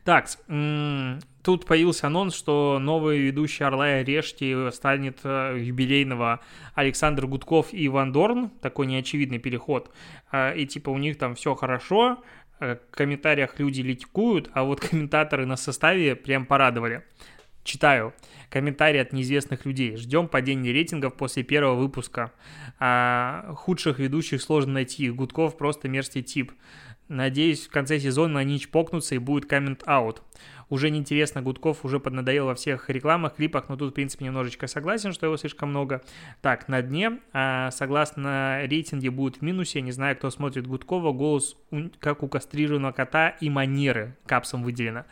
Так, 0.04 0.28
тут 1.44 1.66
появился 1.66 2.08
анонс, 2.08 2.36
что 2.36 2.78
новый 2.78 3.20
ведущий 3.20 3.64
«Орла 3.64 4.02
и 4.02 4.04
решки» 4.04 4.70
станет 4.72 5.20
э, 5.24 5.58
юбилейного 5.62 6.42
Александр 6.76 7.26
Гудков 7.26 7.74
и 7.74 7.88
Иван 7.88 8.12
Дорн. 8.12 8.50
Такой 8.62 8.88
неочевидный 8.88 9.40
переход. 9.40 9.92
А, 10.30 10.52
и 10.52 10.66
типа 10.66 10.90
у 10.90 10.98
них 10.98 11.18
там 11.18 11.36
все 11.36 11.56
хорошо, 11.56 12.22
э, 12.60 12.76
в 12.76 12.96
комментариях 12.96 13.58
люди 13.60 13.80
литикуют, 13.80 14.50
а 14.54 14.64
вот 14.66 14.82
комментаторы 14.82 15.46
на 15.46 15.56
составе 15.56 16.18
прям 16.18 16.46
порадовали. 16.46 17.04
Читаю. 17.64 18.14
Комментарии 18.50 19.00
от 19.00 19.14
неизвестных 19.14 19.66
людей. 19.66 19.96
Ждем 19.96 20.28
падения 20.28 20.74
рейтингов 20.74 21.16
после 21.16 21.44
первого 21.44 21.76
выпуска. 21.76 22.34
А, 22.78 23.54
худших 23.56 24.00
ведущих 24.00 24.42
сложно 24.42 24.74
найти. 24.74 25.10
Гудков 25.10 25.58
просто 25.58 25.88
мерзкий 25.88 26.24
тип. 26.24 26.52
Надеюсь, 27.08 27.68
в 27.68 27.72
конце 27.72 28.00
сезона 28.00 28.42
они 28.42 28.60
чпокнутся 28.60 29.16
и 29.16 29.18
будет 29.18 29.46
коммент-аут. 29.46 30.22
Уже 30.70 30.90
неинтересно, 30.90 31.42
Гудков 31.42 31.86
уже 31.86 32.00
поднадоел 32.00 32.48
во 32.48 32.56
всех 32.56 32.90
рекламах, 32.90 33.36
клипах, 33.36 33.70
но 33.70 33.76
тут, 33.76 33.92
в 33.92 33.94
принципе, 33.94 34.26
немножечко 34.26 34.68
согласен, 34.68 35.14
что 35.14 35.26
его 35.26 35.38
слишком 35.38 35.70
много. 35.70 36.02
Так, 36.42 36.68
на 36.68 36.82
дне, 36.82 37.20
а, 37.32 37.72
согласно 37.72 38.62
рейтинге, 38.66 39.10
будет 39.10 39.38
в 39.38 39.42
минусе. 39.42 39.82
Не 39.82 39.92
знаю, 39.92 40.18
кто 40.18 40.30
смотрит 40.30 40.68
Гудкова, 40.68 41.14
голос 41.14 41.56
как 42.00 42.24
у 42.24 42.28
кастрированного 42.28 42.92
кота 42.92 43.30
и 43.30 43.50
манеры 43.50 44.18
капсом 44.26 44.64
выделено 44.64 45.06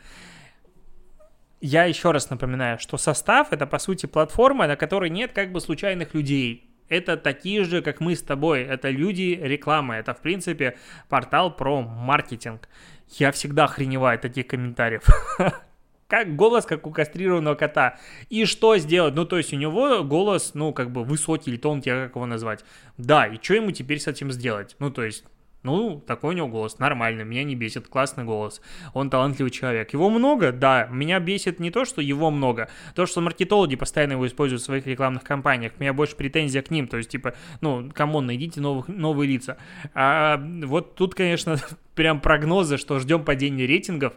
я 1.61 1.85
еще 1.85 2.11
раз 2.11 2.29
напоминаю, 2.29 2.79
что 2.79 2.97
состав 2.97 3.53
это 3.53 3.67
по 3.67 3.79
сути 3.79 4.07
платформа, 4.07 4.67
на 4.67 4.75
которой 4.75 5.09
нет 5.09 5.31
как 5.31 5.51
бы 5.51 5.61
случайных 5.61 6.13
людей. 6.13 6.67
Это 6.89 7.15
такие 7.15 7.63
же, 7.63 7.81
как 7.81 8.01
мы 8.01 8.15
с 8.15 8.21
тобой. 8.21 8.63
Это 8.63 8.89
люди 8.89 9.39
рекламы. 9.41 9.95
Это, 9.95 10.13
в 10.13 10.19
принципе, 10.19 10.77
портал 11.07 11.55
про 11.55 11.81
маркетинг. 11.81 12.67
Я 13.07 13.31
всегда 13.31 13.65
охреневаю 13.65 14.15
от 14.15 14.21
таких 14.21 14.47
комментариев. 14.47 15.03
Как 16.07 16.35
голос, 16.35 16.65
как 16.65 16.85
у 16.87 16.91
кастрированного 16.91 17.55
кота. 17.55 17.97
И 18.27 18.43
что 18.43 18.75
сделать? 18.77 19.15
Ну, 19.15 19.23
то 19.23 19.37
есть 19.37 19.53
у 19.53 19.55
него 19.55 20.03
голос, 20.03 20.51
ну, 20.53 20.73
как 20.73 20.91
бы 20.91 21.05
высокий 21.05 21.51
или 21.51 21.57
тонкий, 21.57 21.89
а 21.89 22.07
как 22.07 22.17
его 22.17 22.25
назвать? 22.25 22.65
Да, 22.97 23.25
и 23.27 23.41
что 23.41 23.53
ему 23.53 23.71
теперь 23.71 24.01
с 24.01 24.07
этим 24.07 24.29
сделать? 24.29 24.75
Ну, 24.79 24.91
то 24.91 25.05
есть, 25.05 25.23
ну, 25.63 26.03
такой 26.05 26.33
у 26.33 26.37
него 26.37 26.47
голос, 26.47 26.79
нормальный, 26.79 27.23
меня 27.23 27.43
не 27.43 27.55
бесит, 27.55 27.87
классный 27.87 28.23
голос. 28.23 28.61
Он 28.93 29.09
талантливый 29.09 29.51
человек. 29.51 29.93
Его 29.93 30.09
много? 30.09 30.51
Да. 30.51 30.87
Меня 30.91 31.19
бесит 31.19 31.59
не 31.59 31.69
то, 31.69 31.85
что 31.85 32.01
его 32.01 32.31
много, 32.31 32.67
то, 32.95 33.05
что 33.05 33.21
маркетологи 33.21 33.75
постоянно 33.75 34.13
его 34.13 34.25
используют 34.25 34.61
в 34.61 34.65
своих 34.65 34.87
рекламных 34.87 35.23
кампаниях. 35.23 35.73
У 35.77 35.81
меня 35.81 35.93
больше 35.93 36.15
претензия 36.15 36.61
к 36.61 36.71
ним, 36.71 36.87
то 36.87 36.97
есть, 36.97 37.09
типа, 37.09 37.35
ну, 37.61 37.91
come 37.93 38.11
on, 38.11 38.25
найдите 38.25 38.59
новых, 38.59 38.87
новые 38.87 39.29
лица. 39.31 39.57
А 39.93 40.41
вот 40.63 40.95
тут, 40.95 41.13
конечно, 41.13 41.57
прям 41.95 42.21
прогнозы, 42.21 42.77
что 42.77 42.99
ждем 42.99 43.23
падения 43.23 43.67
рейтингов, 43.67 44.13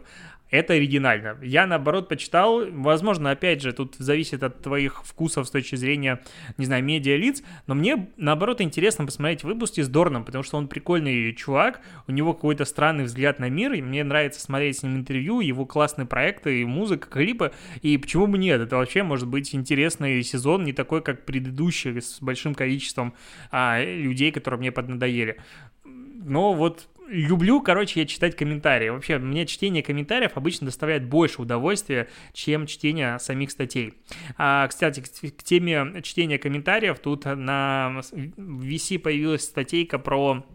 это 0.49 0.73
оригинально. 0.73 1.37
Я, 1.41 1.65
наоборот, 1.65 2.07
почитал, 2.07 2.65
возможно, 2.69 3.31
опять 3.31 3.61
же, 3.61 3.73
тут 3.73 3.95
зависит 3.97 4.43
от 4.43 4.61
твоих 4.61 5.03
вкусов 5.03 5.47
с 5.47 5.51
точки 5.51 5.75
зрения, 5.75 6.21
не 6.57 6.65
знаю, 6.65 6.83
медиа-лиц, 6.83 7.43
но 7.67 7.75
мне, 7.75 8.09
наоборот, 8.17 8.61
интересно 8.61 9.05
посмотреть 9.05 9.43
выпуски 9.43 9.81
с 9.81 9.87
Дорном, 9.87 10.23
потому 10.23 10.43
что 10.43 10.57
он 10.57 10.67
прикольный 10.67 11.33
чувак, 11.33 11.81
у 12.07 12.11
него 12.11 12.33
какой-то 12.33 12.65
странный 12.65 13.05
взгляд 13.05 13.39
на 13.39 13.49
мир, 13.49 13.73
и 13.73 13.81
мне 13.81 14.03
нравится 14.03 14.39
смотреть 14.39 14.79
с 14.79 14.83
ним 14.83 14.95
интервью, 14.95 15.39
его 15.39 15.65
классные 15.65 16.05
проекты, 16.05 16.61
и 16.61 16.65
музыка, 16.65 17.09
клипы, 17.09 17.51
и 17.81 17.97
почему 17.97 18.27
бы 18.27 18.37
нет, 18.37 18.61
это 18.61 18.77
вообще 18.77 19.03
может 19.03 19.27
быть 19.27 19.53
интересный 19.55 20.21
сезон, 20.23 20.63
не 20.63 20.73
такой, 20.73 21.01
как 21.01 21.25
предыдущий, 21.25 22.01
с 22.01 22.19
большим 22.21 22.55
количеством 22.55 23.13
а, 23.51 23.81
людей, 23.83 24.31
которые 24.31 24.59
мне 24.59 24.71
поднадоели. 24.71 25.37
Но 25.83 26.53
вот 26.53 26.87
люблю, 27.07 27.61
короче, 27.61 28.01
я 28.01 28.05
читать 28.05 28.35
комментарии. 28.35 28.89
Вообще, 28.89 29.17
мне 29.17 29.45
чтение 29.45 29.83
комментариев 29.83 30.31
обычно 30.35 30.65
доставляет 30.65 31.05
больше 31.05 31.41
удовольствия, 31.41 32.09
чем 32.33 32.67
чтение 32.67 33.19
самих 33.19 33.51
статей. 33.51 33.93
А, 34.37 34.67
кстати, 34.67 35.01
к, 35.01 35.43
теме 35.43 36.01
чтения 36.01 36.37
комментариев, 36.37 36.99
тут 36.99 37.25
на 37.25 38.01
VC 38.37 38.99
появилась 38.99 39.43
статейка 39.43 39.99
про 39.99 40.45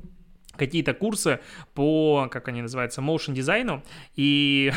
какие-то 0.57 0.93
курсы 0.95 1.41
по, 1.75 2.29
как 2.31 2.49
они 2.49 2.63
называются, 2.63 3.01
motion 3.01 3.33
дизайну, 3.33 3.83
и 4.15 4.73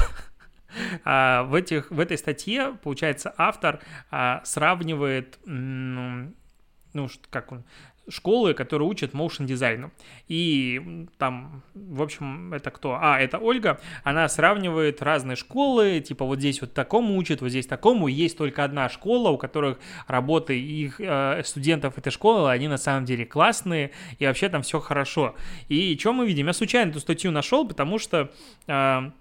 а, 1.04 1.44
в, 1.44 1.56
этих, 1.56 1.92
в 1.92 2.00
этой 2.00 2.18
статье, 2.18 2.78
получается, 2.82 3.34
автор 3.38 3.82
а, 4.10 4.42
сравнивает, 4.46 5.40
ну, 5.46 7.10
как 7.30 7.52
он, 7.52 7.66
школы, 8.10 8.54
которые 8.54 8.88
учат 8.88 9.14
motion 9.14 9.46
дизайну. 9.46 9.92
И 10.28 11.08
там, 11.18 11.64
в 11.74 12.02
общем, 12.02 12.54
это 12.54 12.72
кто? 12.72 12.98
А, 13.00 13.20
это 13.20 13.38
Ольга. 13.38 13.80
Она 14.04 14.28
сравнивает 14.28 15.02
разные 15.02 15.36
школы, 15.36 16.00
типа 16.00 16.26
вот 16.26 16.40
здесь 16.40 16.62
вот 16.62 16.74
такому 16.74 17.18
учат, 17.18 17.42
вот 17.42 17.50
здесь 17.50 17.66
такому. 17.66 18.08
Есть 18.08 18.38
только 18.38 18.64
одна 18.64 18.90
школа, 18.90 19.30
у 19.30 19.38
которых 19.38 19.80
работы 20.08 20.60
их 20.60 21.00
э, 21.00 21.42
студентов 21.46 21.98
этой 21.98 22.12
школы, 22.12 22.52
они 22.52 22.68
на 22.68 22.78
самом 22.78 23.06
деле 23.06 23.26
классные, 23.26 23.92
и 24.20 24.26
вообще 24.26 24.50
там 24.50 24.62
все 24.62 24.80
хорошо. 24.80 25.36
И 25.70 25.98
что 25.98 26.14
мы 26.14 26.28
видим? 26.28 26.48
Я 26.48 26.54
случайно 26.54 26.90
эту 26.90 27.00
статью 27.00 27.32
нашел, 27.32 27.68
потому 27.68 28.00
что 28.00 28.32
э, 28.68 29.12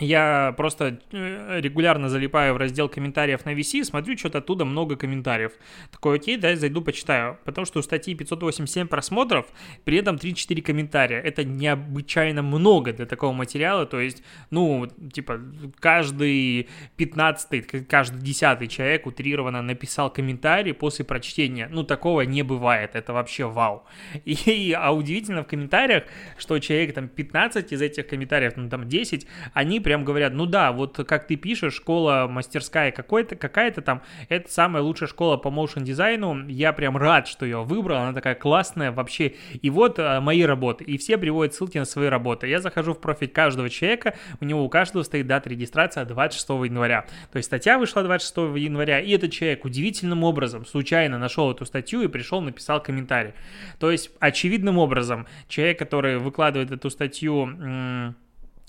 я 0.00 0.52
просто 0.56 0.98
э, 1.12 1.60
регулярно 1.60 2.08
залипаю 2.08 2.54
в 2.54 2.56
раздел 2.56 2.88
комментариев 2.88 3.44
на 3.44 3.54
VC, 3.54 3.84
смотрю, 3.84 4.18
что-то 4.18 4.38
оттуда 4.38 4.64
много 4.64 4.96
комментариев. 4.96 5.52
Такой, 5.92 6.16
окей, 6.16 6.36
да, 6.36 6.56
зайду, 6.56 6.82
почитаю. 6.82 7.38
Потому 7.44 7.64
что 7.64 7.78
у 7.78 7.82
статьи 7.82 8.14
587 8.16 8.88
просмотров, 8.88 9.46
при 9.84 9.98
этом 9.98 10.16
3-4 10.16 10.62
комментария. 10.62 11.20
Это 11.20 11.44
необычайно 11.44 12.42
много 12.42 12.92
для 12.92 13.06
такого 13.06 13.32
материала. 13.32 13.86
То 13.86 14.00
есть, 14.00 14.24
ну, 14.50 14.88
типа, 15.12 15.40
каждый 15.78 16.68
15 16.96 17.86
каждый 17.86 18.20
10 18.20 18.68
человек 18.68 19.06
утрированно 19.06 19.62
написал 19.62 20.12
комментарий 20.12 20.74
после 20.74 21.04
прочтения. 21.04 21.68
Ну, 21.70 21.84
такого 21.84 22.22
не 22.22 22.42
бывает. 22.42 22.96
Это 22.96 23.12
вообще 23.12 23.44
вау. 23.48 23.84
И, 24.24 24.76
а 24.76 24.90
удивительно 24.90 25.44
в 25.44 25.46
комментариях, 25.46 26.02
что 26.36 26.58
человек 26.58 26.94
там 26.94 27.06
15 27.06 27.72
из 27.72 27.80
этих 27.80 28.08
комментариев, 28.08 28.54
ну, 28.56 28.68
там 28.68 28.88
10, 28.88 29.26
они 29.52 29.83
прям 29.84 30.04
говорят, 30.04 30.32
ну 30.32 30.46
да, 30.46 30.72
вот 30.72 30.96
как 31.06 31.26
ты 31.28 31.36
пишешь, 31.36 31.74
школа 31.74 32.26
мастерская 32.28 32.90
какой-то, 32.90 33.36
какая-то 33.36 33.82
там, 33.82 34.02
это 34.28 34.50
самая 34.50 34.82
лучшая 34.82 35.08
школа 35.08 35.36
по 35.36 35.50
моушен 35.50 35.84
дизайну, 35.84 36.48
я 36.48 36.72
прям 36.72 36.96
рад, 36.96 37.28
что 37.28 37.44
ее 37.44 37.62
выбрал, 37.62 37.98
она 37.98 38.12
такая 38.12 38.34
классная 38.34 38.90
вообще, 38.90 39.34
и 39.62 39.70
вот 39.70 39.98
а, 39.98 40.20
мои 40.20 40.42
работы, 40.42 40.82
и 40.84 40.98
все 40.98 41.18
приводят 41.18 41.54
ссылки 41.54 41.78
на 41.78 41.84
свои 41.84 42.08
работы, 42.08 42.48
я 42.48 42.60
захожу 42.60 42.94
в 42.94 43.00
профиль 43.00 43.28
каждого 43.28 43.70
человека, 43.70 44.14
у 44.40 44.44
него 44.44 44.64
у 44.64 44.68
каждого 44.68 45.02
стоит 45.04 45.26
дата 45.26 45.48
регистрации 45.48 46.02
26 46.02 46.48
января, 46.48 47.06
то 47.30 47.36
есть 47.36 47.46
статья 47.46 47.78
вышла 47.78 48.02
26 48.02 48.36
января, 48.56 49.00
и 49.00 49.10
этот 49.12 49.30
человек 49.30 49.64
удивительным 49.64 50.24
образом 50.24 50.66
случайно 50.66 51.18
нашел 51.18 51.52
эту 51.52 51.66
статью 51.66 52.02
и 52.02 52.08
пришел, 52.08 52.40
написал 52.40 52.82
комментарий, 52.82 53.34
то 53.78 53.90
есть 53.90 54.10
очевидным 54.18 54.78
образом 54.78 55.26
человек, 55.48 55.78
который 55.78 56.18
выкладывает 56.18 56.70
эту 56.72 56.90
статью 56.90 58.14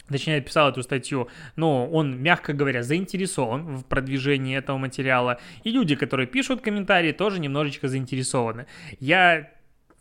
точнее, 0.09 0.41
писал 0.41 0.69
эту 0.69 0.83
статью, 0.83 1.27
но 1.55 1.87
он, 1.89 2.21
мягко 2.21 2.53
говоря, 2.53 2.83
заинтересован 2.83 3.77
в 3.77 3.85
продвижении 3.85 4.57
этого 4.57 4.77
материала, 4.77 5.39
и 5.63 5.71
люди, 5.71 5.95
которые 5.95 6.27
пишут 6.27 6.61
комментарии, 6.61 7.11
тоже 7.11 7.39
немножечко 7.39 7.87
заинтересованы. 7.87 8.67
Я 8.99 9.49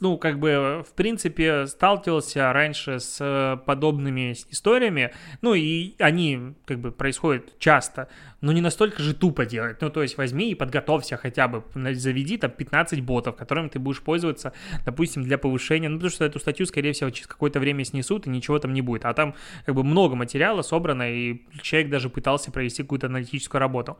ну, 0.00 0.18
как 0.18 0.38
бы, 0.38 0.84
в 0.86 0.92
принципе, 0.94 1.66
сталкивался 1.66 2.52
раньше 2.52 3.00
с 3.00 3.62
подобными 3.64 4.32
историями, 4.50 5.14
ну, 5.40 5.54
и 5.54 5.94
они, 5.98 6.54
как 6.66 6.80
бы, 6.80 6.92
происходят 6.92 7.58
часто, 7.58 8.08
но 8.44 8.52
не 8.52 8.60
настолько 8.60 9.02
же 9.02 9.14
тупо 9.14 9.46
делать. 9.46 9.80
Ну, 9.80 9.88
то 9.88 10.02
есть 10.02 10.18
возьми 10.18 10.50
и 10.50 10.54
подготовься 10.54 11.16
хотя 11.16 11.48
бы, 11.48 11.64
заведи 11.94 12.36
там 12.36 12.50
15 12.50 13.00
ботов, 13.00 13.36
которыми 13.36 13.68
ты 13.68 13.78
будешь 13.78 14.02
пользоваться, 14.02 14.52
допустим, 14.84 15.22
для 15.22 15.38
повышения, 15.38 15.88
ну, 15.88 15.96
потому 15.96 16.10
что 16.10 16.26
эту 16.26 16.38
статью, 16.38 16.66
скорее 16.66 16.92
всего, 16.92 17.08
через 17.08 17.26
какое-то 17.26 17.58
время 17.58 17.84
снесут, 17.84 18.26
и 18.26 18.30
ничего 18.30 18.58
там 18.58 18.74
не 18.74 18.82
будет. 18.82 19.06
А 19.06 19.14
там, 19.14 19.34
как 19.64 19.74
бы, 19.74 19.82
много 19.82 20.14
материала 20.14 20.60
собрано, 20.60 21.10
и 21.10 21.40
человек 21.62 21.88
даже 21.90 22.10
пытался 22.10 22.52
провести 22.52 22.82
какую-то 22.82 23.06
аналитическую 23.06 23.60
работу. 23.60 23.96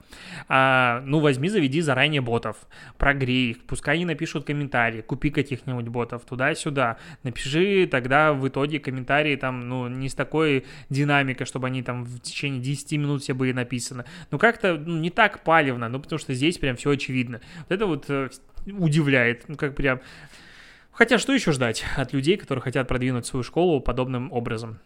А, 0.49 1.03
ну, 1.07 1.21
возьми, 1.21 1.49
заведи 1.49 1.81
заранее 1.81 2.21
ботов, 2.21 2.57
прогрей 2.99 3.53
их, 3.53 3.65
пускай 3.65 3.95
они 3.95 4.05
напишут 4.05 4.45
комментарии, 4.45 5.01
купи 5.01 5.31
каких-нибудь 5.31 5.89
ботов 5.89 6.23
туда-сюда, 6.29 6.99
напиши 7.23 7.87
тогда 7.91 8.35
в 8.35 8.47
итоге 8.47 8.79
комментарии 8.79 9.37
там, 9.37 9.71
ну, 9.71 9.89
не 9.89 10.11
с 10.11 10.15
такой 10.15 10.67
динамикой, 10.91 11.47
чтобы 11.47 11.69
они 11.69 11.83
там 11.83 12.05
в 12.05 12.21
течение 12.21 12.61
10 12.61 12.93
минут 12.93 13.23
все 13.23 13.33
были 13.33 13.53
написаны, 13.53 14.05
ну 14.35 14.39
как-то 14.39 14.77
ну, 14.77 14.99
не 14.99 15.11
так 15.11 15.45
палевно, 15.45 15.89
ну 15.89 16.01
потому 16.01 16.19
что 16.19 16.35
здесь 16.35 16.59
прям 16.59 16.75
все 16.75 16.91
очевидно. 16.91 17.41
Вот 17.57 17.71
это 17.71 17.87
вот 17.87 18.07
э, 18.09 18.31
удивляет, 18.67 19.45
ну 19.49 19.55
как 19.55 19.77
прям... 19.77 20.01
Хотя 20.91 21.19
что 21.19 21.33
еще 21.33 21.53
ждать 21.53 21.85
от 21.97 22.13
людей, 22.13 22.37
которые 22.37 22.61
хотят 22.61 22.89
продвинуть 22.89 23.27
свою 23.27 23.45
школу 23.45 23.81
подобным 23.81 24.33
образом? 24.33 24.81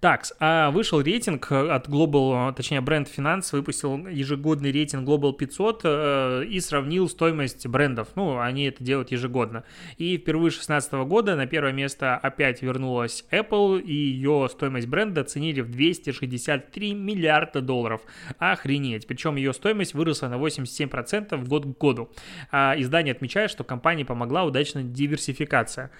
Так, 0.00 0.24
а 0.40 0.70
вышел 0.70 1.00
рейтинг 1.00 1.50
от 1.50 1.88
Global, 1.88 2.54
точнее, 2.54 2.80
бренд 2.80 3.08
Finance 3.08 3.48
выпустил 3.52 4.06
ежегодный 4.06 4.70
рейтинг 4.70 5.08
Global 5.08 5.32
500 5.32 5.80
э, 5.84 6.44
и 6.48 6.60
сравнил 6.60 7.08
стоимость 7.08 7.66
брендов. 7.66 8.08
Ну, 8.14 8.38
они 8.38 8.64
это 8.64 8.84
делают 8.84 9.10
ежегодно. 9.10 9.64
И 9.96 10.18
впервые 10.18 10.50
2016 10.50 10.92
года 11.06 11.34
на 11.34 11.46
первое 11.46 11.72
место 11.72 12.16
опять 12.16 12.62
вернулась 12.62 13.24
Apple, 13.30 13.80
и 13.80 13.92
ее 13.92 14.48
стоимость 14.50 14.86
бренда 14.86 15.22
оценили 15.22 15.60
в 15.60 15.70
263 15.70 16.94
миллиарда 16.94 17.60
долларов. 17.60 18.02
Охренеть. 18.38 19.06
Причем 19.06 19.36
ее 19.36 19.52
стоимость 19.52 19.94
выросла 19.94 20.28
на 20.28 20.34
87% 20.34 21.36
в 21.36 21.48
год 21.48 21.64
к 21.64 21.78
году. 21.78 22.10
А 22.50 22.74
издание 22.76 23.12
отмечает, 23.12 23.50
что 23.50 23.64
компании 23.64 24.04
помогла 24.04 24.44
удачная 24.44 24.82
диверсификация. 24.82 25.90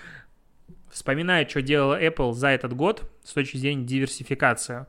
Вспоминая, 0.91 1.47
что 1.47 1.63
делала 1.63 2.01
Apple 2.01 2.33
за 2.33 2.49
этот 2.49 2.75
год 2.75 3.11
с 3.25 3.33
точки 3.33 3.57
зрения 3.57 3.85
диверсификации. 3.85 4.87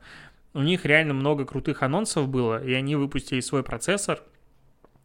У 0.53 0.61
них 0.61 0.85
реально 0.85 1.13
много 1.13 1.45
крутых 1.45 1.83
анонсов 1.83 2.29
было, 2.29 2.63
и 2.63 2.73
они 2.73 2.95
выпустили 2.95 3.39
свой 3.41 3.63
процессор 3.63 4.21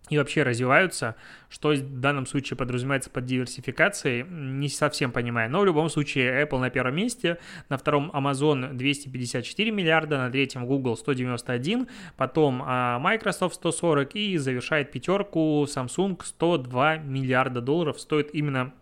и 0.08 0.18
вообще 0.18 0.42
развиваются, 0.42 1.16
что 1.48 1.70
в 1.70 2.00
данном 2.00 2.26
случае 2.26 2.56
подразумевается 2.56 3.08
под 3.08 3.24
диверсификацией, 3.24 4.24
не 4.28 4.68
совсем 4.68 5.12
понимаю. 5.12 5.50
Но 5.50 5.60
в 5.60 5.64
любом 5.64 5.88
случае 5.88 6.42
Apple 6.42 6.58
на 6.58 6.70
первом 6.70 6.96
месте, 6.96 7.38
на 7.68 7.78
втором 7.78 8.10
Amazon 8.10 8.74
254 8.74 9.70
миллиарда, 9.70 10.18
на 10.18 10.30
третьем 10.30 10.66
Google 10.66 10.96
191, 10.96 11.88
потом 12.16 12.62
а, 12.64 12.98
Microsoft 12.98 13.54
140 13.54 14.14
и 14.16 14.36
завершает 14.38 14.90
пятерку 14.90 15.64
Samsung 15.64 16.20
102 16.22 16.96
миллиарда 16.98 17.60
долларов 17.60 18.00
стоит 18.00 18.34
именно 18.34 18.74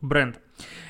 бренд. 0.00 0.40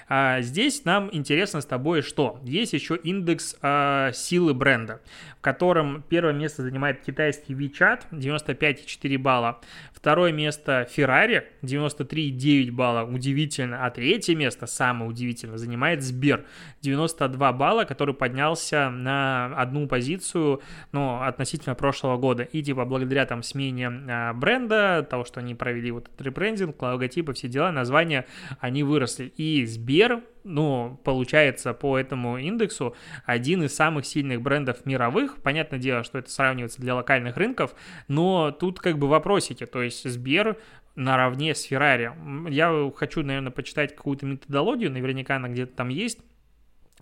А 0.09 0.41
здесь 0.41 0.85
нам 0.85 1.09
интересно 1.13 1.61
с 1.61 1.67
тобой 1.67 2.03
что? 2.03 2.39
Есть 2.45 2.73
еще 2.73 2.97
индекс 2.97 3.57
а, 3.61 4.13
силы 4.13 4.55
бренда, 4.55 5.01
в 5.39 5.41
котором 5.41 6.05
первое 6.09 6.33
место 6.33 6.63
занимает 6.63 7.03
китайский 7.03 7.55
WeChat, 7.55 8.03
95,4 8.13 9.19
балла. 9.19 9.61
Второе 9.93 10.31
место 10.31 10.89
Ferrari, 10.95 11.43
93,9 11.63 12.71
балла, 12.71 13.05
удивительно. 13.05 13.85
А 13.85 13.91
третье 13.91 14.37
место, 14.37 14.67
самое 14.67 15.11
удивительное, 15.11 15.57
занимает 15.57 16.03
Сбер, 16.03 16.45
92 16.83 17.53
балла, 17.53 17.85
который 17.85 18.15
поднялся 18.15 18.91
на 18.91 19.47
одну 19.57 19.89
позицию, 19.89 20.63
ну, 20.93 21.21
относительно 21.23 21.75
прошлого 21.75 22.17
года. 22.17 22.45
И 22.45 22.63
типа 22.63 22.85
благодаря 22.85 23.27
там 23.27 23.43
смене 23.43 23.89
а, 23.89 24.33
бренда, 24.35 25.05
того, 25.09 25.25
что 25.25 25.41
они 25.41 25.57
провели 25.57 25.91
вот 25.91 26.07
этот 26.07 26.21
ребрендинг, 26.23 26.81
логотипы, 26.81 27.33
все 27.33 27.49
дела, 27.49 27.73
названия, 27.73 28.27
они 28.61 28.85
выросли. 28.85 29.33
И 29.37 29.56
Сбер 29.65 30.23
ну, 30.47 31.01
получается 31.05 31.75
по 31.75 31.99
этому 31.99 32.39
индексу 32.39 32.95
один 33.25 33.65
из 33.65 33.75
самых 33.75 34.07
сильных 34.07 34.41
брендов 34.41 34.87
мировых. 34.87 35.43
Понятное 35.43 35.79
дело, 35.79 36.05
что 36.05 36.19
это 36.19 36.31
сравнивается 36.31 36.81
для 36.81 36.95
локальных 36.95 37.37
рынков, 37.37 37.75
но 38.09 38.53
тут 38.53 38.79
как 38.79 38.99
бы 38.99 39.09
вопросики. 39.09 39.67
То 39.67 39.83
есть 39.83 40.09
Сбер 40.09 40.57
наравне 40.95 41.55
с 41.55 41.63
Феррари. 41.63 42.13
Я 42.49 42.91
хочу, 42.95 43.23
наверное, 43.23 43.51
почитать 43.51 43.95
какую-то 43.95 44.25
методологию, 44.25 44.91
наверняка 44.91 45.37
она 45.37 45.49
где-то 45.49 45.75
там 45.75 45.89
есть 45.89 46.21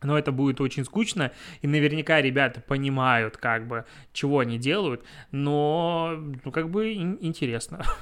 но 0.03 0.19
это 0.19 0.33
будет 0.33 0.61
очень 0.61 0.85
скучно, 0.85 1.33
и 1.63 1.67
наверняка 1.67 2.21
ребята 2.21 2.61
понимают, 2.61 3.39
как 3.39 3.67
бы, 3.67 3.87
чего 4.13 4.41
они 4.41 4.59
делают, 4.59 5.03
но, 5.31 6.19
ну, 6.45 6.53
как 6.53 6.69
бы, 6.69 6.93
интересно. 6.93 7.83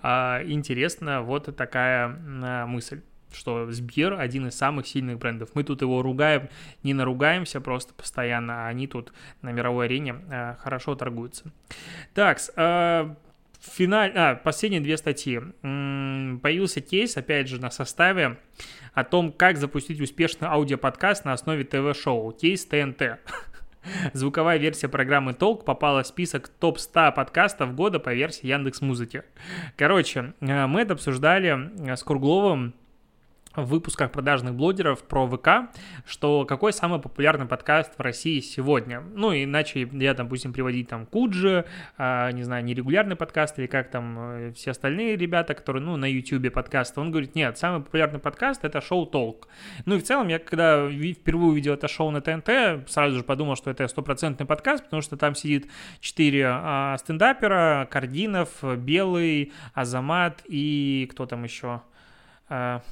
А, 0.00 0.42
интересно 0.44 1.22
вот 1.22 1.54
такая 1.56 2.06
мысль 2.66 3.02
что 3.32 3.70
Сбер 3.70 4.14
один 4.14 4.48
из 4.48 4.56
самых 4.56 4.86
сильных 4.86 5.18
брендов. 5.18 5.50
Мы 5.54 5.64
тут 5.64 5.82
его 5.82 6.02
ругаем, 6.02 6.48
не 6.82 6.94
наругаемся 6.94 7.60
просто 7.60 7.94
постоянно, 7.94 8.66
а 8.66 8.68
они 8.68 8.86
тут 8.86 9.12
на 9.42 9.52
мировой 9.52 9.86
арене 9.86 10.16
э, 10.30 10.54
хорошо 10.58 10.94
торгуются. 10.94 11.52
Так, 12.14 12.38
э, 12.56 13.14
финаль... 13.60 14.12
а, 14.14 14.34
последние 14.36 14.80
две 14.80 14.96
статьи. 14.96 15.38
Появился 15.62 16.80
кейс, 16.80 17.16
опять 17.16 17.48
же, 17.48 17.60
на 17.60 17.70
составе 17.70 18.38
о 18.94 19.04
том, 19.04 19.32
как 19.32 19.56
запустить 19.56 20.00
успешный 20.00 20.48
аудиоподкаст 20.48 21.24
на 21.24 21.32
основе 21.32 21.64
ТВ-шоу. 21.64 22.32
Кейс 22.32 22.64
ТНТ. 22.64 23.20
Звуковая 24.12 24.58
версия 24.58 24.88
программы 24.88 25.32
Толк 25.34 25.64
попала 25.64 26.02
в 26.02 26.06
список 26.06 26.48
топ-100 26.48 27.14
подкастов 27.14 27.74
года 27.74 27.98
по 27.98 28.12
версии 28.12 28.46
Яндекс 28.46 28.80
Музыки. 28.80 29.22
Короче, 29.76 30.34
э, 30.40 30.66
мы 30.66 30.82
это 30.82 30.94
обсуждали 30.94 31.70
э, 31.90 31.96
с 31.96 32.02
Кругловым 32.02 32.74
в 33.64 33.68
выпусках 33.68 34.10
продажных 34.12 34.54
блогеров 34.54 35.02
про 35.02 35.26
ВК, 35.26 35.72
что 36.06 36.44
какой 36.44 36.72
самый 36.72 37.00
популярный 37.00 37.46
подкаст 37.46 37.92
в 37.96 38.00
России 38.00 38.40
сегодня. 38.40 39.00
Ну, 39.14 39.32
иначе 39.32 39.88
я, 39.92 40.14
допустим, 40.14 40.52
приводить 40.52 40.88
там 40.88 41.06
Куджи, 41.06 41.64
а, 41.98 42.30
не 42.32 42.42
знаю, 42.42 42.64
нерегулярный 42.64 43.16
подкаст 43.16 43.58
или 43.58 43.66
как 43.66 43.90
там 43.90 44.16
э, 44.18 44.52
все 44.52 44.72
остальные 44.72 45.16
ребята, 45.16 45.54
которые, 45.54 45.82
ну, 45.82 45.96
на 45.96 46.06
YouTube 46.06 46.52
подкасты. 46.52 47.00
Он 47.00 47.10
говорит, 47.10 47.34
нет, 47.34 47.58
самый 47.58 47.82
популярный 47.82 48.18
подкаст— 48.18 48.64
это 48.66 48.80
шоу 48.80 49.06
«Толк». 49.06 49.48
Ну, 49.86 49.96
и 49.96 49.98
в 49.98 50.04
целом, 50.04 50.28
я 50.28 50.38
когда 50.38 50.88
впервые 50.88 51.50
увидел 51.50 51.74
это 51.74 51.88
шоу 51.88 52.10
на 52.10 52.20
ТНТ, 52.20 52.90
сразу 52.90 53.16
же 53.16 53.24
подумал, 53.24 53.56
что 53.56 53.70
это 53.70 53.86
стопроцентный 53.88 54.46
подкаст, 54.46 54.84
потому 54.84 55.02
что 55.02 55.16
там 55.16 55.34
сидит 55.34 55.68
четыре 56.00 56.46
а, 56.48 56.96
стендапера, 56.98 57.88
Кардинов, 57.90 58.62
Белый, 58.62 59.52
Азамат 59.74 60.42
и 60.46 61.08
кто 61.12 61.26
там 61.26 61.44
еще... 61.44 61.82
А, 62.48 62.82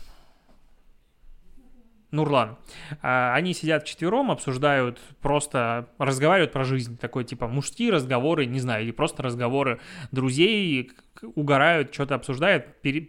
Нурлан. 2.10 2.56
А, 3.02 3.34
они 3.34 3.52
сидят 3.52 3.82
вчетвером, 3.84 4.30
обсуждают, 4.30 4.98
просто 5.20 5.88
разговаривают 5.98 6.52
про 6.52 6.64
жизнь. 6.64 6.96
Такой 6.96 7.24
типа 7.24 7.48
мужские 7.48 7.92
разговоры, 7.92 8.46
не 8.46 8.60
знаю, 8.60 8.84
или 8.84 8.92
просто 8.92 9.22
разговоры 9.22 9.80
друзей, 10.10 10.92
угорают, 11.34 11.92
что-то 11.92 12.14
обсуждают 12.14 12.80
при. 12.80 13.06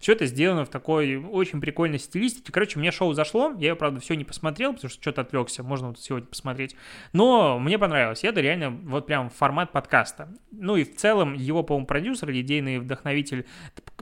Все 0.00 0.12
это 0.12 0.26
сделано 0.26 0.64
в 0.64 0.68
такой 0.68 1.16
очень 1.16 1.60
прикольной 1.60 1.98
стилистике. 1.98 2.52
Короче, 2.52 2.78
мне 2.78 2.90
шоу 2.90 3.12
зашло. 3.12 3.54
Я, 3.58 3.74
правда, 3.74 4.00
все 4.00 4.14
не 4.14 4.24
посмотрел, 4.24 4.74
потому 4.74 4.90
что 4.90 5.00
что-то 5.00 5.22
отвлекся. 5.22 5.62
Можно 5.62 5.88
вот 5.88 6.00
сегодня 6.00 6.26
посмотреть. 6.26 6.76
Но 7.12 7.58
мне 7.58 7.78
понравилось. 7.78 8.24
Это 8.24 8.40
реально 8.40 8.70
вот 8.70 9.06
прям 9.06 9.30
формат 9.30 9.72
подкаста. 9.72 10.28
Ну 10.50 10.76
и 10.76 10.84
в 10.84 10.96
целом 10.96 11.34
его, 11.34 11.62
по-моему, 11.62 11.86
продюсер 11.86 12.30
идейный 12.32 12.78
вдохновитель, 12.78 13.46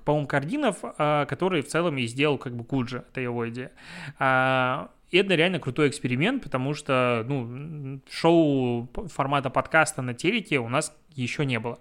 по-моему, 0.08 0.26
Кардинов, 0.26 0.78
а, 0.82 1.26
который 1.26 1.60
в 1.60 1.68
целом 1.68 1.98
и 1.98 2.06
сделал 2.06 2.38
как 2.38 2.56
бы 2.56 2.64
Куджи. 2.64 3.04
Это 3.10 3.20
его 3.20 3.46
идея. 3.50 3.72
А, 4.18 4.90
и 5.10 5.18
это 5.18 5.34
реально 5.34 5.58
крутой 5.60 5.90
эксперимент, 5.90 6.42
потому 6.42 6.72
что, 6.72 7.26
ну, 7.28 8.00
шоу 8.10 8.88
формата 9.08 9.50
подкаста 9.50 10.00
на 10.00 10.14
телеке 10.14 10.60
у 10.60 10.68
нас 10.70 10.96
еще 11.14 11.44
не 11.44 11.60
было. 11.60 11.78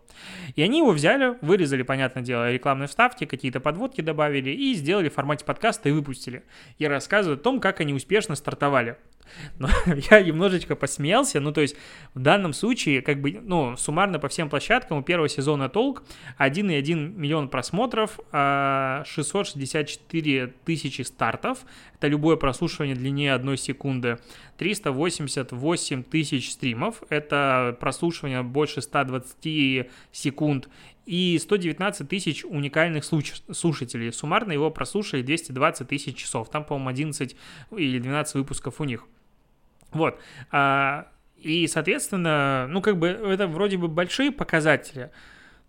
И 0.58 0.62
они 0.62 0.80
его 0.80 0.92
взяли, 0.92 1.38
вырезали, 1.40 1.84
понятное 1.84 2.22
дело, 2.22 2.52
рекламные 2.52 2.90
вставки, 2.90 3.26
какие-то 3.26 3.62
подводки 3.62 4.02
добавили 4.02 4.50
и 4.50 4.74
сделали 4.74 5.08
в 5.08 5.14
формате 5.14 5.46
подкаста 5.46 5.88
и 5.88 5.94
выпустили. 5.94 6.44
И 6.80 6.86
рассказывают 6.86 7.40
о 7.40 7.44
том, 7.44 7.62
как 7.62 7.80
они 7.80 7.94
успешно 7.94 8.36
стартовали. 8.36 8.98
Но 9.60 9.70
я 10.12 10.22
немножечко 10.22 10.76
посмеялся, 10.76 11.40
ну, 11.40 11.52
то 11.52 11.62
есть 11.62 11.76
в 12.14 12.20
данном 12.20 12.54
случае, 12.54 13.02
как 13.02 13.22
бы, 13.22 13.40
ну, 13.42 13.76
суммарно 13.78 14.20
по 14.20 14.28
всем 14.28 14.50
площадкам 14.50 15.00
у 15.00 15.04
первого 15.04 15.30
сезона 15.30 15.70
«Толк» 15.70 16.04
1,1 16.40 17.16
миллион 17.16 17.50
просмотров, 17.50 18.20
664 18.32 20.44
а 20.44 20.52
тысячи 20.66 21.02
стартов, 21.02 21.60
это 21.96 22.08
любое 22.08 22.36
прослушивание 22.36 22.96
длиннее 22.96 23.34
одной 23.34 23.58
секунды, 23.58 24.20
388 24.58 26.04
тысяч 26.04 26.52
стримов, 26.52 27.04
это 27.10 27.78
прослушивание 27.80 28.44
больше 28.44 28.82
120 28.82 29.90
секунд, 30.12 30.70
и 31.08 31.40
119 31.42 32.10
тысяч 32.10 32.44
уникальных 32.44 33.06
слушателей. 33.06 34.12
Суммарно 34.12 34.52
его 34.52 34.70
прослушали 34.70 35.22
220 35.22 35.88
тысяч 35.88 36.18
часов. 36.18 36.50
Там, 36.50 36.66
по-моему, 36.66 36.90
11 36.90 37.36
или 37.72 38.00
12 38.00 38.36
выпусков 38.36 38.82
у 38.82 38.84
них. 38.84 39.06
Вот. 39.92 40.20
А, 40.52 41.08
и, 41.38 41.68
соответственно, 41.68 42.68
ну, 42.70 42.82
как 42.82 42.98
бы 42.98 43.08
это 43.08 43.48
вроде 43.48 43.78
бы 43.78 43.88
большие 43.88 44.32
показатели, 44.32 45.12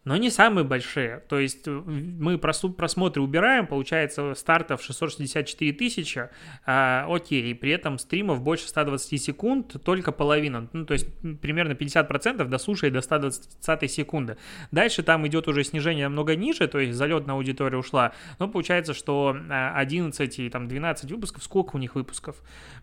но 0.09 0.17
не 0.17 0.31
самые 0.31 0.65
большие. 0.65 1.23
То 1.29 1.39
есть 1.39 1.69
э, 1.69 1.71
мы 1.71 2.39
просмотры 2.39 3.21
убираем, 3.21 3.67
получается 3.67 4.33
стартов 4.35 4.83
664 4.83 5.73
тысячи, 5.75 6.31
а, 6.65 7.07
окей, 7.11 7.55
при 7.55 7.73
этом 7.73 7.99
стримов 7.99 8.41
больше 8.41 8.69
120 8.69 9.23
секунд, 9.23 9.77
только 9.85 10.11
половина, 10.11 10.67
ну, 10.73 10.87
то 10.87 10.95
есть 10.95 11.09
примерно 11.43 11.73
50% 11.73 12.43
дослушает 12.47 12.95
до 12.95 13.03
120 13.03 13.91
секунды. 13.91 14.39
Дальше 14.71 15.03
там 15.03 15.27
идет 15.27 15.47
уже 15.47 15.63
снижение 15.63 16.07
намного 16.07 16.37
ниже, 16.37 16.69
то 16.69 16.79
есть 16.79 16.95
залетная 16.95 17.35
аудитория 17.35 17.77
ушла, 17.77 18.13
но 18.39 18.49
получается, 18.49 18.95
что 18.95 19.37
11 19.51 20.39
и 20.39 20.49
там 20.49 20.69
12 20.69 21.13
выпусков, 21.13 21.45
сколько 21.45 21.77
у 21.77 21.79
них 21.79 21.97
выпусков? 21.97 22.37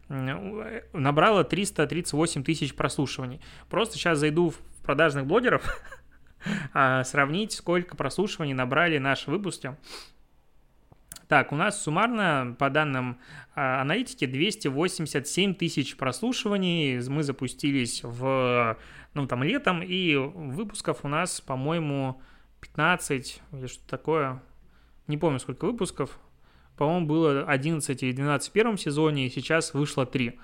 Набрало 0.09 1.43
338 1.43 2.43
тысяч 2.43 2.75
прослушиваний. 2.75 3.41
Просто 3.67 3.95
сейчас 3.95 4.19
зайду 4.19 4.51
в 4.51 4.57
продажных 4.83 5.25
блогеров, 5.25 5.63
а, 5.65 5.95
сравнить, 7.03 7.53
сколько 7.53 7.95
прослушиваний 7.95 8.53
набрали 8.53 8.97
наши 8.97 9.29
выпуски. 9.29 9.75
Так, 11.27 11.51
у 11.51 11.55
нас 11.55 11.81
суммарно, 11.81 12.55
по 12.59 12.69
данным 12.69 13.17
а, 13.55 13.81
аналитики, 13.81 14.27
287 14.27 15.55
тысяч 15.55 15.97
прослушиваний. 15.97 16.99
Мы 17.09 17.23
запустились 17.23 18.01
в, 18.03 18.77
ну, 19.15 19.25
там, 19.25 19.41
летом, 19.43 19.81
и 19.81 20.15
выпусков 20.15 20.99
у 21.03 21.07
нас, 21.07 21.41
по-моему, 21.41 22.21
15 22.61 23.41
или 23.53 23.67
что-то 23.67 23.89
такое. 23.89 24.43
Не 25.07 25.17
помню, 25.17 25.39
сколько 25.39 25.65
выпусков. 25.65 26.19
По-моему, 26.77 27.07
было 27.07 27.43
11 27.43 28.03
или 28.03 28.11
12 28.11 28.49
в 28.49 28.51
первом 28.51 28.77
сезоне, 28.77 29.25
и 29.25 29.29
сейчас 29.29 29.73
вышло 29.73 30.05
3. 30.05 30.37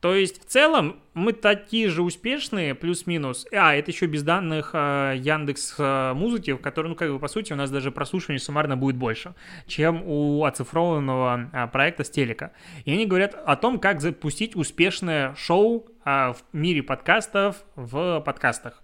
То 0.00 0.14
есть 0.14 0.42
в 0.42 0.46
целом 0.46 1.00
мы 1.12 1.34
такие 1.34 1.90
же 1.90 2.02
успешные, 2.02 2.74
плюс-минус. 2.74 3.46
А, 3.52 3.74
это 3.74 3.90
еще 3.90 4.06
без 4.06 4.22
данных 4.22 4.70
э, 4.72 5.14
Яндекс 5.18 5.74
э, 5.78 6.12
Музыки, 6.14 6.52
в 6.52 6.58
которой, 6.58 6.88
ну, 6.88 6.94
как 6.94 7.12
бы, 7.12 7.18
по 7.18 7.28
сути, 7.28 7.52
у 7.52 7.56
нас 7.56 7.70
даже 7.70 7.90
прослушивание 7.90 8.40
суммарно 8.40 8.78
будет 8.78 8.96
больше, 8.96 9.34
чем 9.66 10.02
у 10.02 10.44
оцифрованного 10.44 11.50
э, 11.52 11.66
проекта 11.68 12.04
с 12.04 12.10
телека. 12.10 12.52
И 12.86 12.92
они 12.92 13.04
говорят 13.04 13.34
о 13.34 13.56
том, 13.56 13.78
как 13.78 14.00
запустить 14.00 14.56
успешное 14.56 15.34
шоу 15.34 15.86
э, 16.04 16.32
в 16.32 16.42
мире 16.54 16.82
подкастов 16.82 17.56
в 17.76 18.20
подкастах. 18.20 18.82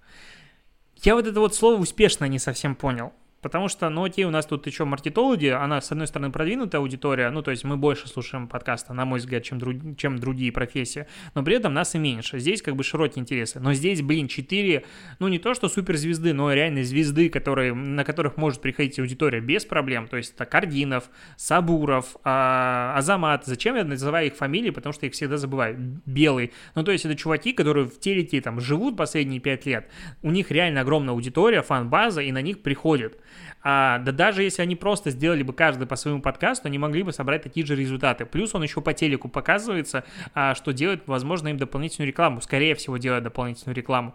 Я 1.03 1.15
вот 1.15 1.27
это 1.27 1.41
вот 1.41 1.55
слово 1.55 1.81
«успешно» 1.81 2.27
не 2.27 2.39
совсем 2.39 2.75
понял. 2.75 3.13
Потому 3.47 3.69
что, 3.69 3.89
ну 3.91 4.03
окей, 4.03 4.25
у 4.25 4.31
нас 4.31 4.45
тут 4.45 4.67
еще 4.67 4.85
мартитологи, 4.85 5.47
она, 5.47 5.81
с 5.81 5.93
одной 5.93 6.09
стороны, 6.09 6.33
продвинутая 6.33 6.81
аудитория, 6.81 7.31
ну 7.31 7.43
то 7.43 7.53
есть 7.53 7.63
мы 7.63 7.77
больше 7.77 8.09
слушаем 8.09 8.49
подкаста, 8.49 8.93
на 8.93 9.05
мой 9.05 9.21
взгляд, 9.21 9.45
чем, 9.45 9.61
друг, 9.61 9.77
чем 9.97 10.19
другие 10.19 10.51
профессии, 10.51 11.07
но 11.37 11.45
при 11.45 11.55
этом 11.55 11.73
нас 11.73 11.95
и 11.95 11.99
меньше. 11.99 12.41
Здесь 12.41 12.61
как 12.61 12.75
бы 12.75 12.83
широкие 12.83 13.23
интересы. 13.23 13.61
Но 13.61 13.73
здесь, 13.73 14.03
блин, 14.03 14.27
четыре, 14.27 14.85
ну 15.21 15.29
не 15.29 15.39
то 15.39 15.55
что 15.55 15.69
суперзвезды, 15.69 16.33
но 16.33 16.53
реально 16.53 16.83
звезды, 16.83 17.29
которые, 17.29 17.73
на 17.73 18.03
которых 18.03 18.37
может 18.37 18.61
приходить 18.61 18.99
аудитория 18.99 19.39
без 19.39 19.65
проблем. 19.65 20.09
То 20.09 20.17
есть 20.17 20.35
это 20.35 20.45
Кардинов, 20.45 21.09
Сабуров, 21.37 22.17
а, 22.25 22.95
Азамат. 22.97 23.47
Зачем 23.47 23.77
я 23.77 23.85
называю 23.85 24.27
их 24.27 24.35
фамилии? 24.35 24.71
Потому 24.71 24.93
что 24.93 25.07
их 25.07 25.13
всегда 25.13 25.37
забываю. 25.37 26.01
Белый. 26.05 26.53
Ну 26.75 26.83
то 26.83 26.91
есть 26.91 27.05
это 27.05 27.15
чуваки, 27.15 27.53
которые 27.53 27.87
в 27.87 28.01
телеке 28.01 28.41
там 28.41 28.59
живут 28.59 28.97
последние 28.97 29.39
пять 29.39 29.67
лет. 29.67 29.89
У 30.23 30.33
них 30.33 30.51
реально 30.51 30.81
огромная 30.81 31.15
аудитория, 31.15 31.63
фан-база, 31.63 32.23
и 32.23 32.33
на 32.33 32.43
них 32.43 32.65
приходят. 32.65 33.21
А, 33.63 33.99
да 33.99 34.13
даже 34.13 34.43
если 34.43 34.63
они 34.63 34.77
просто 34.77 35.11
сделали 35.11 35.43
бы 35.43 35.53
каждый 35.53 35.87
по 35.87 35.97
своему 35.97 36.21
подкасту, 36.21 36.69
они 36.69 36.79
могли 36.79 37.03
бы 37.03 37.13
собрать 37.13 37.43
такие 37.43 37.67
же 37.67 37.75
результаты. 37.75 38.25
Плюс 38.25 38.55
он 38.55 38.63
еще 38.63 38.81
по 38.81 38.93
телеку 38.93 39.29
показывается, 39.29 40.05
а, 40.35 40.55
что 40.55 40.73
делает, 40.73 41.03
возможно, 41.07 41.49
им 41.49 41.57
дополнительную 41.57 42.09
рекламу. 42.09 42.41
Скорее 42.41 42.75
всего, 42.75 42.97
делает 42.97 43.25
дополнительную 43.25 43.75
рекламу 43.75 44.15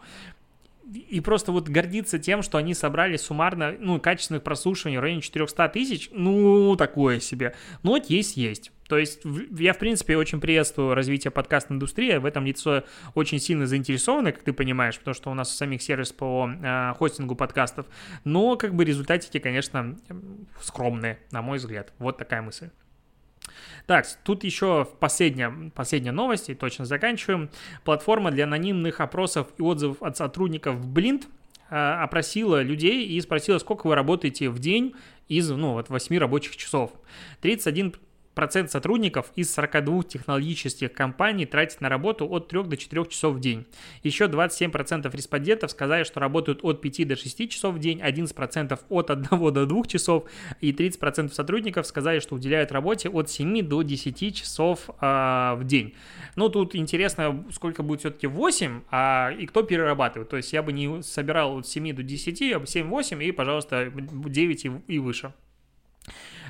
и 0.94 1.22
просто 1.22 1.52
вот 1.52 1.70
гордиться 1.70 2.20
тем, 2.20 2.42
что 2.42 2.58
они 2.58 2.74
собрали 2.74 3.18
суммарно, 3.18 3.76
ну, 3.80 4.00
качественных 4.00 4.44
прослушиваний 4.44 4.98
в 4.98 5.02
районе 5.02 5.22
400 5.22 5.70
тысяч, 5.70 6.10
ну, 6.12 6.76
такое 6.76 7.20
себе. 7.20 7.56
Но 7.84 7.92
вот 7.92 8.10
есть, 8.10 8.38
есть. 8.38 8.72
То 8.90 8.98
есть 8.98 9.22
я, 9.58 9.74
в 9.74 9.78
принципе, 9.78 10.18
очень 10.18 10.42
приветствую 10.42 10.94
развитие 10.94 11.32
подкаст-индустрии, 11.32 12.18
в 12.18 12.26
этом 12.26 12.46
лицо 12.46 12.84
очень 13.16 13.40
сильно 13.40 13.66
заинтересованы, 13.66 14.34
как 14.34 14.44
ты 14.44 14.52
понимаешь, 14.52 15.00
потому 15.00 15.16
что 15.16 15.32
у 15.32 15.34
нас 15.34 15.56
самих 15.56 15.82
сервис 15.82 16.12
по 16.12 16.50
э, 16.50 16.94
хостингу 16.98 17.36
подкастов, 17.36 17.86
но 18.26 18.58
как 18.58 18.76
бы 18.76 18.84
результатики, 18.84 19.40
конечно, 19.40 19.98
скромные, 20.62 21.20
на 21.32 21.42
мой 21.42 21.58
взгляд. 21.58 21.94
Вот 22.00 22.18
такая 22.18 22.42
мысль. 22.42 22.70
Так, 23.86 24.06
тут 24.24 24.44
еще 24.44 24.88
последняя, 25.00 25.72
последняя 25.74 26.12
новость, 26.12 26.50
и 26.50 26.56
точно 26.56 26.86
заканчиваем. 26.86 27.50
Платформа 27.84 28.32
для 28.32 28.46
анонимных 28.46 29.00
опросов 29.00 29.48
и 29.58 29.62
отзывов 29.62 30.02
от 30.02 30.18
сотрудников 30.18 30.86
Blind 30.86 31.26
э, 31.70 31.76
опросила 31.76 32.62
людей 32.62 33.06
и 33.06 33.20
спросила, 33.22 33.58
сколько 33.58 33.88
вы 33.88 33.96
работаете 33.96 34.50
в 34.50 34.60
день 34.60 34.94
из, 35.28 35.50
ну, 35.50 35.74
вот 35.74 35.90
8 35.90 36.18
рабочих 36.18 36.58
часов. 36.58 36.92
31 37.42 37.96
процент 38.34 38.72
сотрудников 38.72 39.32
из 39.36 39.54
42 39.54 40.04
технологических 40.04 40.94
компаний 40.94 41.46
тратит 41.46 41.82
на 41.82 41.90
работу 41.90 42.28
от 42.30 42.48
3 42.48 42.64
до 42.64 42.78
4 42.78 43.06
часов 43.08 43.36
в 43.36 43.40
день. 43.40 43.66
Еще 44.04 44.26
27% 44.26 45.16
респондентов 45.16 45.72
сказали, 45.72 46.04
что 46.04 46.20
работают 46.20 46.60
от 46.64 46.82
5 46.82 47.08
до 47.08 47.16
6 47.16 47.50
часов 47.50 47.76
в 47.76 47.80
день, 47.80 48.02
11% 48.02 48.80
от 48.90 49.10
1 49.10 49.54
до 49.54 49.66
2 49.66 49.84
часов 49.86 50.26
и 50.60 50.72
30% 50.72 51.32
сотрудников 51.34 51.86
сказали, 51.86 52.20
что 52.20 52.36
уделяют 52.36 52.72
работе 52.72 53.10
от 53.10 53.30
7 53.30 53.62
до 53.68 53.82
10 53.82 54.36
часов 54.36 54.90
э, 54.90 55.54
в 55.58 55.64
день. 55.64 55.94
Ну, 56.36 56.50
тут 56.50 56.76
интересно, 56.76 57.46
сколько 57.52 57.84
будет 57.84 58.02
все-таки 58.02 58.28
8, 58.28 58.82
а 58.92 59.32
и 59.38 59.46
кто 59.46 59.64
перерабатывает. 59.64 60.30
То 60.30 60.38
есть 60.38 60.54
я 60.54 60.64
бы 60.64 60.74
не 60.74 61.04
собирал 61.04 61.58
от 61.58 61.68
7 61.68 61.94
до 61.96 62.04
10, 62.04 62.42
а 62.42 62.60
7-8 62.60 63.24
и, 63.24 63.32
пожалуйста, 63.32 63.92
9 63.92 64.66
и, 64.66 64.72
и 64.88 65.00
выше. 65.00 65.34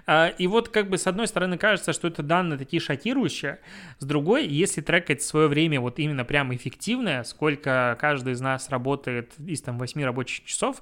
А, 0.05 0.27
и 0.27 0.47
вот 0.47 0.69
как 0.69 0.89
бы 0.89 0.97
с 0.97 1.07
одной 1.07 1.27
стороны 1.27 1.57
кажется, 1.57 1.93
что 1.93 2.07
это 2.07 2.23
данные 2.23 2.57
такие 2.57 2.79
шокирующие, 2.79 3.59
с 3.99 4.05
другой, 4.05 4.47
если 4.47 4.81
трекать 4.81 5.21
свое 5.21 5.47
время 5.47 5.79
вот 5.79 5.99
именно 5.99 6.25
прям 6.25 6.53
эффективное, 6.53 7.23
сколько 7.23 7.97
каждый 7.99 8.33
из 8.33 8.41
нас 8.41 8.69
работает 8.69 9.31
из 9.39 9.61
там 9.61 9.77
8 9.77 10.03
рабочих 10.03 10.45
часов, 10.45 10.81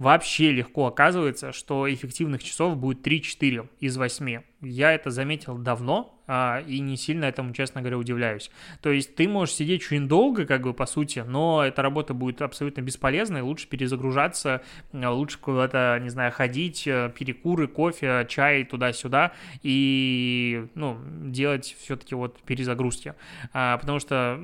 вообще 0.00 0.50
легко 0.50 0.86
оказывается, 0.86 1.52
что 1.52 1.92
эффективных 1.92 2.42
часов 2.42 2.76
будет 2.78 3.06
3-4 3.06 3.68
из 3.80 3.98
8. 3.98 4.40
Я 4.62 4.92
это 4.92 5.10
заметил 5.10 5.58
давно 5.58 6.18
а, 6.26 6.62
и 6.66 6.80
не 6.80 6.96
сильно 6.96 7.26
этому, 7.26 7.52
честно 7.52 7.82
говоря, 7.82 7.98
удивляюсь. 7.98 8.50
То 8.80 8.90
есть 8.90 9.14
ты 9.14 9.28
можешь 9.28 9.54
сидеть 9.54 9.82
очень 9.84 10.08
долго, 10.08 10.46
как 10.46 10.62
бы 10.62 10.72
по 10.72 10.86
сути, 10.86 11.18
но 11.18 11.62
эта 11.62 11.82
работа 11.82 12.14
будет 12.14 12.40
абсолютно 12.40 12.80
бесполезной, 12.80 13.42
лучше 13.42 13.68
перезагружаться, 13.68 14.62
лучше 14.94 15.38
куда-то, 15.38 15.98
не 16.02 16.08
знаю, 16.08 16.32
ходить, 16.32 16.86
э, 16.86 17.12
перекуры, 17.14 17.68
кофе, 17.68 18.26
чай 18.26 18.64
туда-сюда 18.64 19.32
и, 19.62 20.66
ну, 20.74 20.96
делать 21.26 21.76
все-таки 21.78 22.14
вот 22.14 22.40
перезагрузки. 22.40 23.14
А, 23.52 23.76
потому 23.76 24.00
что, 24.00 24.38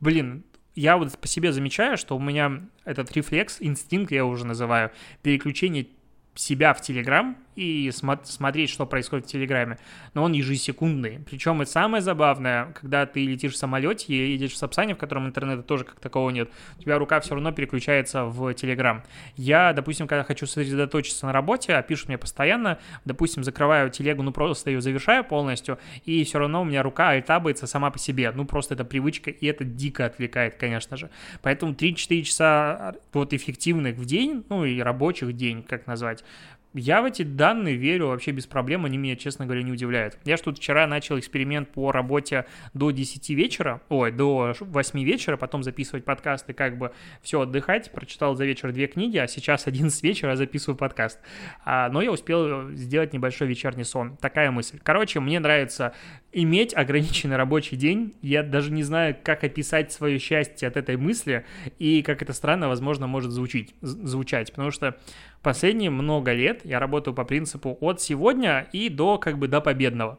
блин, 0.00 0.42
я 0.76 0.96
вот 0.98 1.18
по 1.18 1.26
себе 1.26 1.52
замечаю, 1.52 1.96
что 1.96 2.16
у 2.16 2.20
меня 2.20 2.60
этот 2.84 3.10
рефлекс, 3.12 3.56
инстинкт 3.60 4.12
я 4.12 4.24
уже 4.24 4.46
называю, 4.46 4.92
переключение 5.22 5.88
себя 6.34 6.74
в 6.74 6.82
Телеграм 6.82 7.36
и 7.56 7.90
смотреть, 7.90 8.70
что 8.70 8.86
происходит 8.86 9.26
в 9.26 9.28
Телеграме, 9.28 9.78
но 10.14 10.22
он 10.22 10.32
ежесекундный. 10.32 11.20
Причем 11.28 11.62
это 11.62 11.70
самое 11.70 12.02
забавное, 12.02 12.72
когда 12.72 13.06
ты 13.06 13.24
летишь 13.24 13.54
в 13.54 13.56
самолете, 13.56 14.32
едешь 14.32 14.52
в 14.52 14.56
Сапсане, 14.56 14.94
в 14.94 14.98
котором 14.98 15.26
интернета 15.26 15.62
тоже 15.62 15.84
как 15.84 15.98
такового 15.98 16.30
нет, 16.30 16.50
у 16.78 16.82
тебя 16.82 16.98
рука 16.98 17.20
все 17.20 17.34
равно 17.34 17.52
переключается 17.52 18.24
в 18.24 18.54
Телеграм. 18.54 19.02
Я, 19.36 19.72
допустим, 19.72 20.06
когда 20.06 20.22
хочу 20.22 20.46
сосредоточиться 20.46 21.26
на 21.26 21.32
работе, 21.32 21.74
а 21.74 21.82
пишут 21.82 22.08
мне 22.08 22.18
постоянно, 22.18 22.78
допустим, 23.04 23.42
закрываю 23.42 23.90
телегу, 23.90 24.22
ну 24.22 24.32
просто 24.32 24.70
ее 24.70 24.80
завершаю 24.80 25.24
полностью, 25.24 25.78
и 26.04 26.22
все 26.24 26.38
равно 26.38 26.60
у 26.60 26.64
меня 26.64 26.82
рука 26.82 27.10
альтабается 27.10 27.66
сама 27.66 27.90
по 27.90 27.98
себе. 27.98 28.30
Ну 28.32 28.44
просто 28.44 28.74
это 28.74 28.84
привычка, 28.84 29.30
и 29.30 29.46
это 29.46 29.64
дико 29.64 30.04
отвлекает, 30.04 30.56
конечно 30.56 30.96
же. 30.96 31.10
Поэтому 31.42 31.72
3-4 31.72 32.22
часа 32.22 32.94
вот 33.12 33.32
эффективных 33.32 33.96
в 33.96 34.04
день, 34.04 34.44
ну 34.48 34.64
и 34.64 34.80
рабочих 34.80 35.34
день, 35.34 35.62
как 35.62 35.86
назвать, 35.86 36.24
я 36.74 37.02
в 37.02 37.04
эти 37.06 37.22
данные 37.22 37.76
верю 37.76 38.08
вообще 38.08 38.32
без 38.32 38.46
проблем, 38.46 38.84
они 38.84 38.98
меня, 38.98 39.16
честно 39.16 39.46
говоря, 39.46 39.62
не 39.62 39.72
удивляют. 39.72 40.18
Я 40.24 40.36
что-то 40.36 40.60
вчера 40.60 40.86
начал 40.86 41.18
эксперимент 41.18 41.70
по 41.70 41.90
работе 41.90 42.46
до 42.74 42.90
10 42.90 43.30
вечера, 43.30 43.80
ой, 43.88 44.12
до 44.12 44.54
8 44.60 45.02
вечера, 45.02 45.36
потом 45.36 45.62
записывать 45.62 46.04
подкасты, 46.04 46.52
как 46.52 46.76
бы 46.78 46.92
все 47.22 47.40
отдыхать, 47.40 47.90
прочитал 47.92 48.34
за 48.34 48.44
вечер 48.44 48.72
две 48.72 48.86
книги, 48.86 49.16
а 49.16 49.26
сейчас 49.26 49.66
11 49.66 50.02
вечера 50.02 50.36
записываю 50.36 50.76
подкаст. 50.76 51.18
А, 51.64 51.88
но 51.88 52.02
я 52.02 52.12
успел 52.12 52.70
сделать 52.72 53.12
небольшой 53.12 53.48
вечерний 53.48 53.84
сон. 53.84 54.16
Такая 54.18 54.50
мысль. 54.50 54.78
Короче, 54.82 55.20
мне 55.20 55.40
нравится 55.40 55.94
иметь 56.32 56.74
ограниченный 56.74 57.36
рабочий 57.36 57.76
день. 57.76 58.14
Я 58.20 58.42
даже 58.42 58.70
не 58.70 58.82
знаю, 58.82 59.16
как 59.22 59.44
описать 59.44 59.92
свое 59.92 60.18
счастье 60.18 60.68
от 60.68 60.76
этой 60.76 60.98
мысли 60.98 61.46
и 61.78 62.02
как 62.02 62.20
это 62.20 62.34
странно, 62.34 62.68
возможно, 62.68 63.06
может 63.06 63.30
звучить, 63.30 63.74
звучать, 63.80 64.50
потому 64.50 64.70
что 64.70 64.98
последние 65.46 65.90
много 65.90 66.32
лет 66.32 66.64
я 66.64 66.80
работаю 66.80 67.14
по 67.14 67.24
принципу 67.24 67.78
от 67.80 68.00
сегодня 68.00 68.68
и 68.72 68.88
до 68.88 69.16
как 69.16 69.38
бы 69.38 69.46
до 69.46 69.60
победного. 69.60 70.18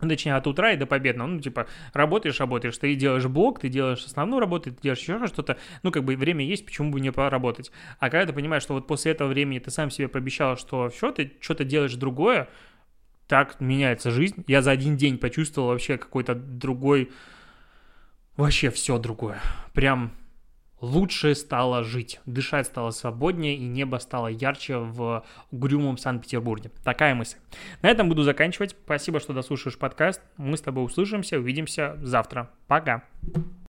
Точнее, 0.00 0.34
от 0.34 0.46
утра 0.46 0.72
и 0.72 0.78
до 0.78 0.86
победного. 0.86 1.28
Ну, 1.28 1.40
типа, 1.40 1.66
работаешь, 1.92 2.40
работаешь. 2.40 2.78
Ты 2.78 2.94
делаешь 2.94 3.26
блок, 3.26 3.60
ты 3.60 3.68
делаешь 3.68 4.02
основную 4.06 4.40
работу, 4.40 4.72
ты 4.72 4.80
делаешь 4.80 5.00
еще 5.00 5.26
что-то. 5.26 5.58
Ну, 5.82 5.90
как 5.90 6.04
бы 6.04 6.16
время 6.16 6.42
есть, 6.42 6.64
почему 6.64 6.90
бы 6.90 7.00
не 7.00 7.12
поработать. 7.12 7.70
А 7.98 8.08
когда 8.08 8.24
ты 8.24 8.32
понимаешь, 8.32 8.62
что 8.62 8.72
вот 8.72 8.86
после 8.86 9.12
этого 9.12 9.28
времени 9.28 9.58
ты 9.58 9.70
сам 9.70 9.90
себе 9.90 10.08
пообещал, 10.08 10.56
что 10.56 10.88
все, 10.88 11.12
ты 11.12 11.34
что-то 11.40 11.64
делаешь 11.64 11.94
другое, 11.94 12.48
так 13.28 13.60
меняется 13.60 14.10
жизнь. 14.10 14.42
Я 14.46 14.62
за 14.62 14.70
один 14.70 14.96
день 14.96 15.18
почувствовал 15.18 15.68
вообще 15.68 15.98
какой-то 15.98 16.34
другой... 16.34 17.10
Вообще 18.38 18.70
все 18.70 18.98
другое. 18.98 19.38
Прям 19.74 20.12
лучше 20.80 21.34
стало 21.34 21.84
жить, 21.84 22.20
дышать 22.26 22.66
стало 22.66 22.90
свободнее 22.90 23.56
и 23.56 23.64
небо 23.64 23.96
стало 23.96 24.28
ярче 24.28 24.78
в 24.78 25.24
угрюмом 25.50 25.98
Санкт-Петербурге. 25.98 26.70
Такая 26.84 27.14
мысль. 27.14 27.38
На 27.82 27.88
этом 27.88 28.08
буду 28.08 28.22
заканчивать. 28.22 28.76
Спасибо, 28.84 29.20
что 29.20 29.32
дослушаешь 29.32 29.78
подкаст. 29.78 30.20
Мы 30.36 30.56
с 30.56 30.60
тобой 30.60 30.84
услышимся, 30.84 31.38
увидимся 31.38 31.96
завтра. 32.02 32.50
Пока. 32.66 33.04